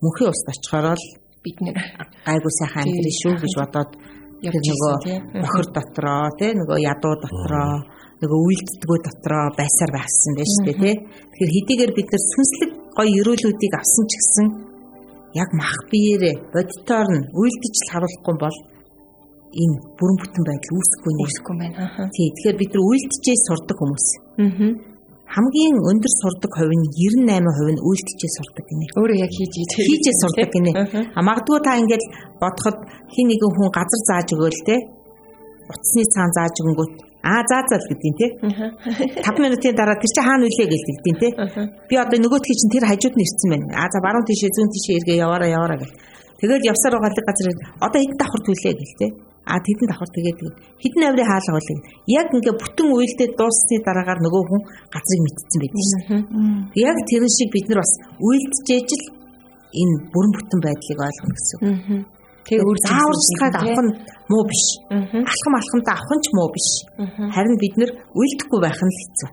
[0.00, 1.06] мөнхийн уст очихороо л
[1.44, 1.76] бид нэр
[2.24, 3.90] гайгүй сайхан амьдрын шүү гэж бодоод
[4.40, 4.94] тэр нөгөө
[5.44, 7.74] бохир дотроо тий нөгөө ядуу дотроо
[8.20, 10.94] нөгөө үйлдэлтгөө дотроо байсаар байсан байж тээ тий
[11.40, 14.46] Тэгэхээр хэдийгээр бид нар сүнслэг гоё өрөөлүүдийг авсан ч гэсэн
[15.34, 18.56] яг мах биеэрээ бодитоор нь үйлдэж харуулахгүй бол
[19.50, 21.22] энэ бүрэн бүтэн байдал үүсэхгүй нэ.
[21.26, 21.84] Үүсэхгүй байна.
[22.14, 24.06] Тий, тэгэхээр бид нар үйлдэжээ сурдаг хүмүүс.
[24.38, 24.70] Аа.
[25.30, 28.86] Хамгийн өндөр сурдаг хувь нь 98% нь үйлдэжээ сурдаг гинэ.
[28.98, 30.72] Өөрөө яг хийж хийжээ сурдаг гинэ.
[31.14, 32.04] А магадгүй та ингээд
[32.42, 32.78] бодоход
[33.14, 34.76] хин нэгэн хүн газар зааж өгөөл те.
[35.70, 38.30] Утасны цаан зааж өгөнгөт Аа заа заа гэдгийг тий.
[38.40, 41.32] 5 минутын дараа тэр чинь хаана үлээ гэж тэгдэв тий.
[41.88, 43.66] Би одоо нөгөөдхий чинь тэр хажууд нь ирсэн байна.
[43.76, 45.94] Аа за баруун тишээ зүүн тишээ эргээ яваараа яваараа гэл.
[46.40, 47.48] Тэгээд явсаар байгаа газар
[47.84, 49.10] одоо хэдэн давхар түлээ гэл тий.
[49.44, 50.38] Аа тэдэн давхар тэгээд
[50.80, 51.80] хэдэн аврын хаалга болыг.
[52.08, 54.62] Яг ингээ бүтэн үйлдээ дууссны дараагаар нөгөө хүн
[54.94, 56.20] газрыг мэдсэн байдаг шээ.
[56.88, 59.04] Яг тэр шиг бид нар бас үйлдчихэж л
[59.80, 61.58] энэ бүрэн бүтэн байдлыг ойлгох гэсэн.
[62.46, 63.92] Тэгээ үр зааварчилгааг авах нь
[64.30, 64.64] муу биш.
[64.90, 66.68] Алхам алхамдаа авах нь ч муу биш.
[67.34, 69.30] Харин бид нэр үйлдэхгүй байх нь л хэцүү.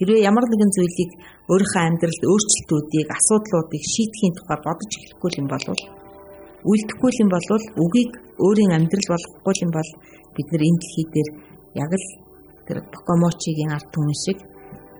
[0.00, 1.10] Хэрвээ ямар нэгэн зүйлийг
[1.52, 5.64] өөрийнхөө амьдралд өөрчлөлтүүдийг, асуудлуудыг шийдэхийн тухай бодож эхлэхгүй юм бол
[6.70, 7.46] үйлдэхгүй юм бол
[7.84, 9.90] үгийг өөрийн амьдрал болгохгүй юм бол
[10.36, 11.30] бид нар энэ дэлхий дээр
[11.84, 12.06] яг л
[12.66, 14.38] тэр Покомочигийн ард түмэн шиг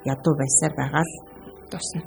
[0.05, 1.15] ядуу байсаар байгаа л
[1.71, 2.01] тусна.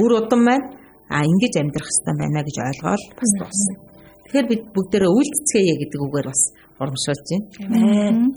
[0.00, 0.64] Үр удам маань
[1.08, 3.87] а ингэж амьдрах хэрэгтэй байна гэж ойлгоод бас тусна.
[4.28, 6.42] Тэгэхээр бид бүгдээрээ үйлдэцгээе гэдэг үгээр бас
[6.76, 8.28] урамшуулж байна.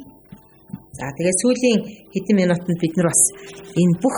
[0.95, 1.79] За тэгээ сүүлийн
[2.15, 3.21] хэдэн минутанд бид нар бас
[3.75, 4.17] энэ бүх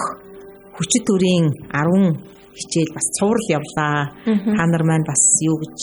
[0.78, 2.14] хүчит төрийн 10
[2.58, 4.14] хичээл бас цуврал явлаа.
[4.26, 5.78] Та нар маань бас юу гэж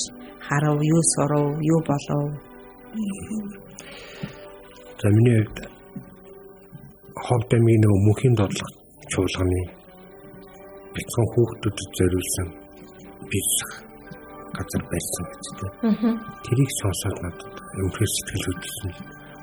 [0.46, 2.22] харав, юу сурав, юу болов?
[5.02, 5.58] За миний хувьд
[7.26, 8.70] ховд амийн нөгөө мөнхийн дотлох
[9.10, 9.60] чуулганы
[10.94, 12.48] бяцхан хүүхдүүдэд зориулсан
[13.30, 13.89] бэлсэх
[14.60, 15.72] газар байсан гэж тийм.
[16.44, 18.92] Тэрийг сонсоод надад өнөхөр сэтгэл хөдлсөн.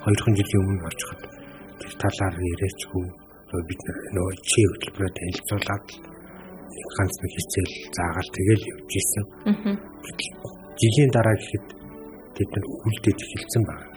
[0.05, 1.21] 2 жилийн өмнө очиход
[1.81, 3.05] тэр талаар яриачгүй
[3.69, 3.81] бид
[4.15, 5.87] нөгөө чи хөтөлбөрөөр танилцуулаад
[6.77, 9.25] нэг ганц нэг хичээл заагаал тэгэл явж исэн.
[10.79, 11.67] Жилийн дараа гэхэд
[12.37, 13.87] бид нар үлдээд эхэлсэн байна.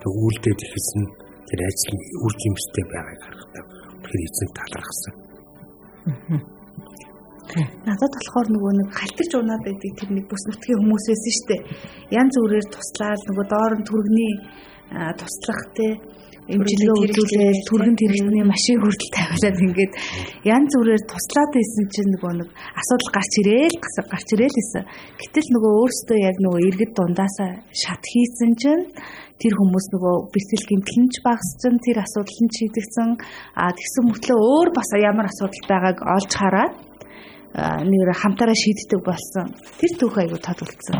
[0.00, 1.02] Тэг үлдээд эхэлсэн
[1.48, 3.64] тэр ажил үр жимстэй байгааг харахтаа
[4.04, 5.14] тэр эзэн талархсан.
[7.60, 11.56] Надад болохоор нөгөө нэг халтарч унаад байдаг тэр нэг бүс нутгийн хүмүүсээс нь штэ.
[12.16, 14.32] Янз бүрээр туслаад нөгөө доор нь түргний
[15.20, 15.88] туслах те
[16.50, 19.92] эмчилгээ үзүүлээд түргэн тэрэгний машин хүртэл тавиулаад ингээд
[20.42, 22.48] янз бүрээр туслаад байсан чинь нөгөө нэг
[22.82, 23.76] асуудал гарч ирээл
[24.10, 24.82] гарч ирээл гэсэн.
[25.22, 28.84] Гэтэл нөгөө өөртөө яг нөгөө иргэд дундаасаа шат хийсэн чинь
[29.38, 33.08] тэр хүмүүс нөгөө бэлтгэл гэмтэлж багассан тэр асуудал нь шийдэгсэн.
[33.54, 36.74] А тэгсэн мөртлөө өөр бас ямар асуудал байгааг олж хараад
[37.54, 39.52] нэр хамтаараа шийддэг болсон.
[39.76, 40.98] Тэр түүх айгу тод үлдсэн.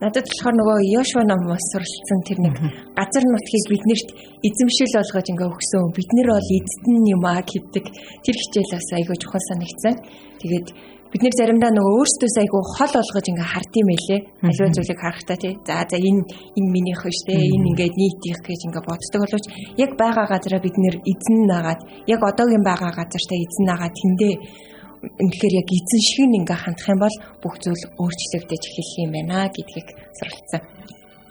[0.00, 2.56] Надад болохоор нөгөө Йошуа номоос суралцсан тэр нэг
[2.96, 4.08] газар нутгийг биднэрт
[4.48, 5.92] эзэмшил болгож ингээ өгсөн.
[5.92, 7.84] Бид нар бол эзэн юм а гэдэг
[8.24, 10.00] тэр хичээлээс айгу чухал санагдсан.
[10.40, 10.68] Тэгээд
[11.12, 14.16] бид нэр заримдаа нөгөө өөрсдөөс айгу хол олгож ингээ хард юм элэ.
[14.40, 15.52] Аливаа зүйлийг харахтаа тий.
[15.68, 16.22] За за энэ
[16.56, 17.36] энэ минийх биш те.
[17.36, 19.46] Энэ ингээд нийтийнх гэж ингээ боддог боловч
[19.76, 24.34] яг байгаа газараа бид нэр эзэн нагаад яг одоогийн байгаа газартаа эзэн нагаад тэндээ
[25.00, 29.88] үнэхээр яг эзэн шиг ингээ хандах юм бол бүх зүйл өөрчлөгдөж эхэлх юм байна гэдгийг
[30.18, 30.62] суралцсан.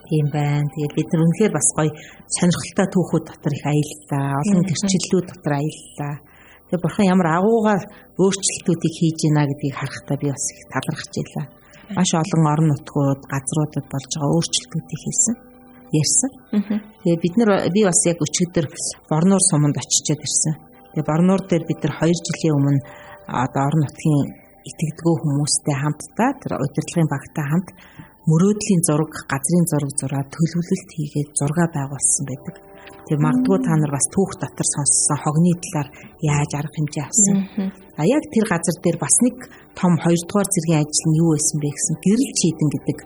[0.09, 0.65] Тийм байна.
[0.73, 1.91] Тэгээд бид нар үнэхээр бас гоё
[2.33, 4.41] сонирхолтой түүхүүд дотор их аяллаа.
[4.41, 6.15] Олон гэрчлэлүүд дотор аяллаа.
[6.65, 7.83] Тэгээд бурхан ямар агуугаар
[8.17, 11.45] өөрчлөлтүүдийг хийж байна гэдгийг харахтаа би бас их талархаж байлаа.
[11.93, 15.35] Маш олон орон нутгууд, газруудад болж байгаа өөрчлөлтүүдийг хийсэн
[15.93, 16.31] ярьсан.
[17.01, 18.65] Тэгээ бид нар би бас яг өчигдөр
[19.09, 20.53] Борнуур суманд очичоод ирсэн.
[20.93, 22.81] Тэгээ Борнуур дээр бид нар 2 жилийн өмнө
[23.43, 24.27] одоо орон нутгийн
[24.69, 27.69] итгэдэггүй хүмүүстэй хамтдаа тэр удирдлагын багтай хамт
[28.29, 32.55] мөрөөдлийн зураг, газрын зураг зураад төлөвлөлт хийгээд зураг байгуулсан байдаг.
[33.09, 35.89] Тэгээ магадгүй та нар бас түүх дотор сонссон хогны талаар
[36.21, 37.37] яаж арга хэмжээ авсан.
[37.97, 39.37] А яг тэр газар дээр бас нэг
[39.79, 42.97] том хоёрдугаар зэргийн ажил нь юу байсан бэ гэсэн гэрэл чийдэн гэдэг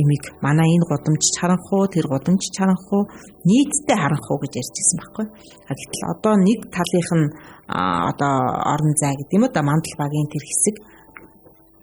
[0.00, 3.10] имийг манай энэ гудамж чаранх уу тэр гудамж чаранх уу?
[3.48, 5.26] Нийтдээ харанх уу гэж ярьжсэн байхгүй.
[5.68, 7.26] Гэтэл одоо нэг талынх нь
[7.68, 8.34] одоо
[8.72, 10.76] орон зай гэдэг юм да мандал багийн тэр хэсэг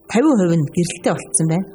[0.05, 1.65] 50% нь гэрэлтэй болцсон байна.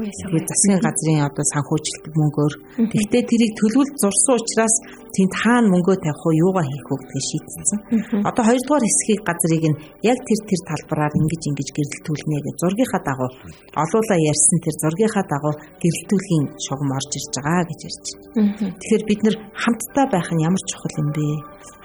[0.00, 2.54] Тэгээд засгийн газрын одоо санхүүжилт мөнгөөр
[2.86, 4.74] тэгтээ тэрийг төлөвлөлт зурсан учраас
[5.10, 7.78] тэнд хаана мөнгөө тавих уу юугаа хийх үү гэдгийг шийдсэн.
[8.30, 13.30] Одоо хоёрдугаар хэсгийг газрыг нь яг тэр тэр талбараар ингэж ингэж гэрэлтүүлнэ гэж зургийнхаа дагуу
[13.82, 18.70] олуула ярьсан тэр зургийнхаа дагуу гэрэлтүүлгийн шугам орж ирж байгаа гэж ярьж байна.
[18.78, 21.26] Тэгэхээр бид нар хамтдаа байх нь ямар чухал юм бэ?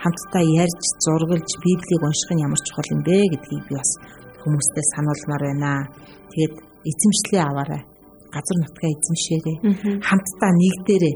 [0.06, 3.92] Хамтдаа ярьж, зургалж, Библийг унших нь ямар чухал юм бэ гэдгийг би бас
[4.46, 5.90] хүмүүстэй сануулмаар байна.
[6.30, 7.82] Тэгээд эзэмшлээ аваарай.
[8.30, 9.58] Газар нутгаа эзэмшээрэй.
[10.06, 11.16] Хамтдаа нэгдээрээ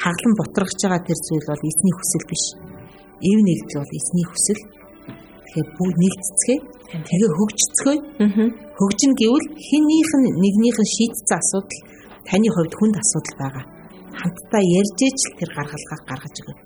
[0.00, 2.44] хаглан бутрагч байгаа тэр зүйл бол эзний хүсэл биш.
[3.28, 4.62] Ив нэгдэл бол эзний хүсэл.
[5.44, 6.58] Тэгэхээр бүгд нэгдцгээ.
[7.08, 7.96] Тэгээ хөгжцгөө.
[8.78, 11.80] Хөгжин гэвэл хинийх нь нэгнийх нь шийдсэн асуудал
[12.28, 13.64] таны хувьд хүнд асуудал байгаа.
[14.16, 16.62] Хамтдаа ярьж ижил тэр гаргалгаа гаргаж өгнө.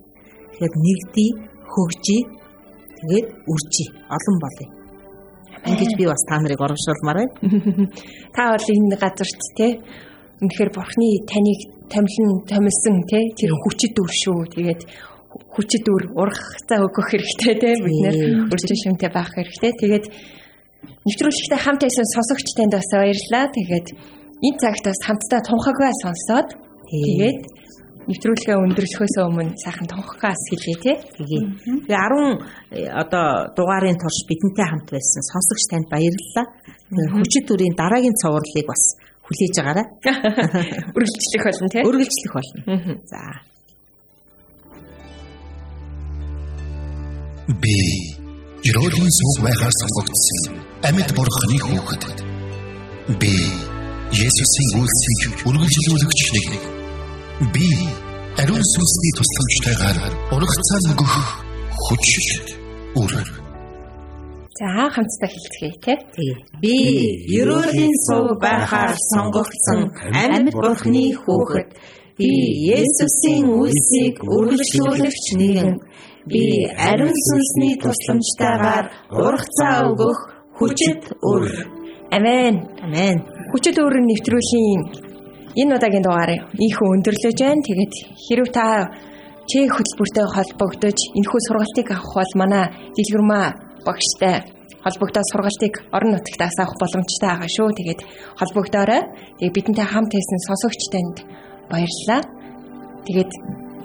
[0.54, 1.30] Тэгэхээр нэгдий,
[1.72, 2.22] хөгжий,
[2.98, 4.75] тэгээд үржий, олон болъё
[5.66, 7.34] ингэж би бас та нарыг оромшуулмаар байна.
[8.34, 9.68] Та бол энэ газарт те
[10.40, 11.60] үнэхээр бурхны таныг
[11.90, 14.40] томилн томилсон те тэр хүчит үр шүү.
[14.54, 14.80] Тэгээд
[15.52, 18.16] хүчит үр урах цаа өгөх хэрэгтэй те бид нэр
[18.52, 19.72] үржин шимтэй байх хэрэгтэй.
[19.80, 20.06] Тэгээд
[21.06, 23.44] нэвтрүүлэгтээ хамт байсан сонсогч танд бас баярлалаа.
[23.56, 23.86] Тэгээд
[24.46, 26.48] энэ цагт бас хамтдаа тунхагаа сонсоод
[26.90, 27.40] тэгээд
[28.06, 30.96] нэвтрүүлгээ өндөрлөхөөс өмнө сайхан тонхгаас хэлье тий.
[31.18, 31.42] Тэгээ
[31.90, 32.38] 10
[32.70, 36.46] э, одоо дугаарын турш бидэнтэй хамт байсан сонсогч танд баярлалаа.
[37.18, 38.82] Хүчит төрийн дараагийн цовруулыг бас
[39.26, 39.86] хүлээж агаарай.
[40.96, 41.82] Үргэлжлэх болно тий.
[41.82, 42.60] Үргэлжлэх болно.
[43.10, 43.20] За.
[47.62, 47.74] Би
[48.66, 50.38] Ерөөлийн сүг байхаар сонгогдсон
[50.86, 52.04] амьд бурхны хүүхэд.
[53.18, 53.34] Би
[54.14, 56.75] Есүсийн үлсийг үргэлжлүүлэгч нэг
[57.40, 57.68] би
[58.40, 61.16] ариун сүнсний тусламжтайгаар урагцаа нөгөх
[61.84, 62.46] хүчит
[62.96, 63.12] үр.
[64.56, 66.32] За хамтдаа хэлцгээе тий.
[66.62, 66.76] Би
[67.40, 69.80] ерөөлийн сувг байхаар сонгогдсон
[70.16, 71.68] амьд бурхны хүүхэд.
[72.16, 72.30] Би
[72.72, 75.76] Есүсийн үлсийг үргэлжлүүлэгч нэгэн.
[76.32, 80.18] Би ариун сүнсний тусламжтайгаар урагцаа өгөх
[80.56, 81.44] хүчит үр.
[82.16, 82.64] Амен.
[82.80, 83.16] Амен.
[83.52, 85.05] Хүчит өрн нэвтрүүлгийн
[85.60, 87.64] энэ удаагийн дугаарыг ийхүү өндөрлөж байна.
[87.64, 87.94] Тэгээд
[88.24, 88.66] хэрв та
[89.48, 92.64] чи хөтөлбөртэй холбогдож энэхүү сургалтыг авах бол манай
[92.96, 93.46] дэлгэрмаа
[93.86, 94.36] багштай
[94.84, 97.68] холбогдоод сургалтыг орон нутгаас авах боломжтой байгаа шүү.
[97.78, 98.00] Тэгээд
[98.40, 99.02] холбогдоорой.
[99.38, 101.16] Тэгээд бидэнтэй хамт байсан сонсогч танд
[101.72, 102.20] баярлалаа.
[103.06, 103.32] Тэгээд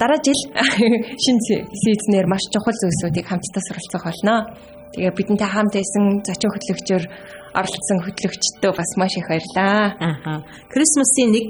[0.02, 0.42] дараа жил
[1.24, 1.42] шинэ
[1.82, 4.36] сизнэр маш чухал зүйлсүүдийг хамтдаа суралцах болно.
[4.94, 7.04] Тэгээ бидэнтэй хамт байсан зочин хөтлөгчөөр
[7.58, 9.96] оролцсон хөтлөгчдөө бас маш их баярлаа.
[10.00, 10.40] Аа.
[10.72, 11.46] Крисмасын нэг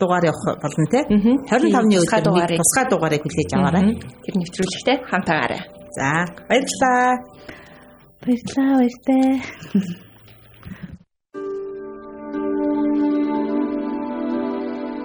[0.00, 1.00] дугаар явах болно те.
[1.08, 3.84] 25-ны өдөр тусгай дугаарыг хүлээж аваарай.
[4.24, 5.62] Тэр нэвтрүүлэгтээ хамтаагаарай.
[5.96, 7.10] За, баярлалаа.
[8.24, 9.26] Баярлалаа, баяртай.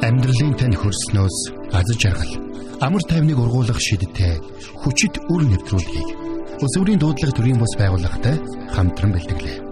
[0.07, 1.37] Амьдралын тань хөрснөөс
[1.73, 2.33] аз жаргал
[2.79, 4.37] амар тайвныг ургуулах шидтэй
[4.81, 6.09] хүчит үр нэвтрүүлгийг
[6.63, 8.35] өсвөрийн дуудлага төрийн бас байгууллагатай
[8.71, 9.66] хамтран бэлтгэлээ.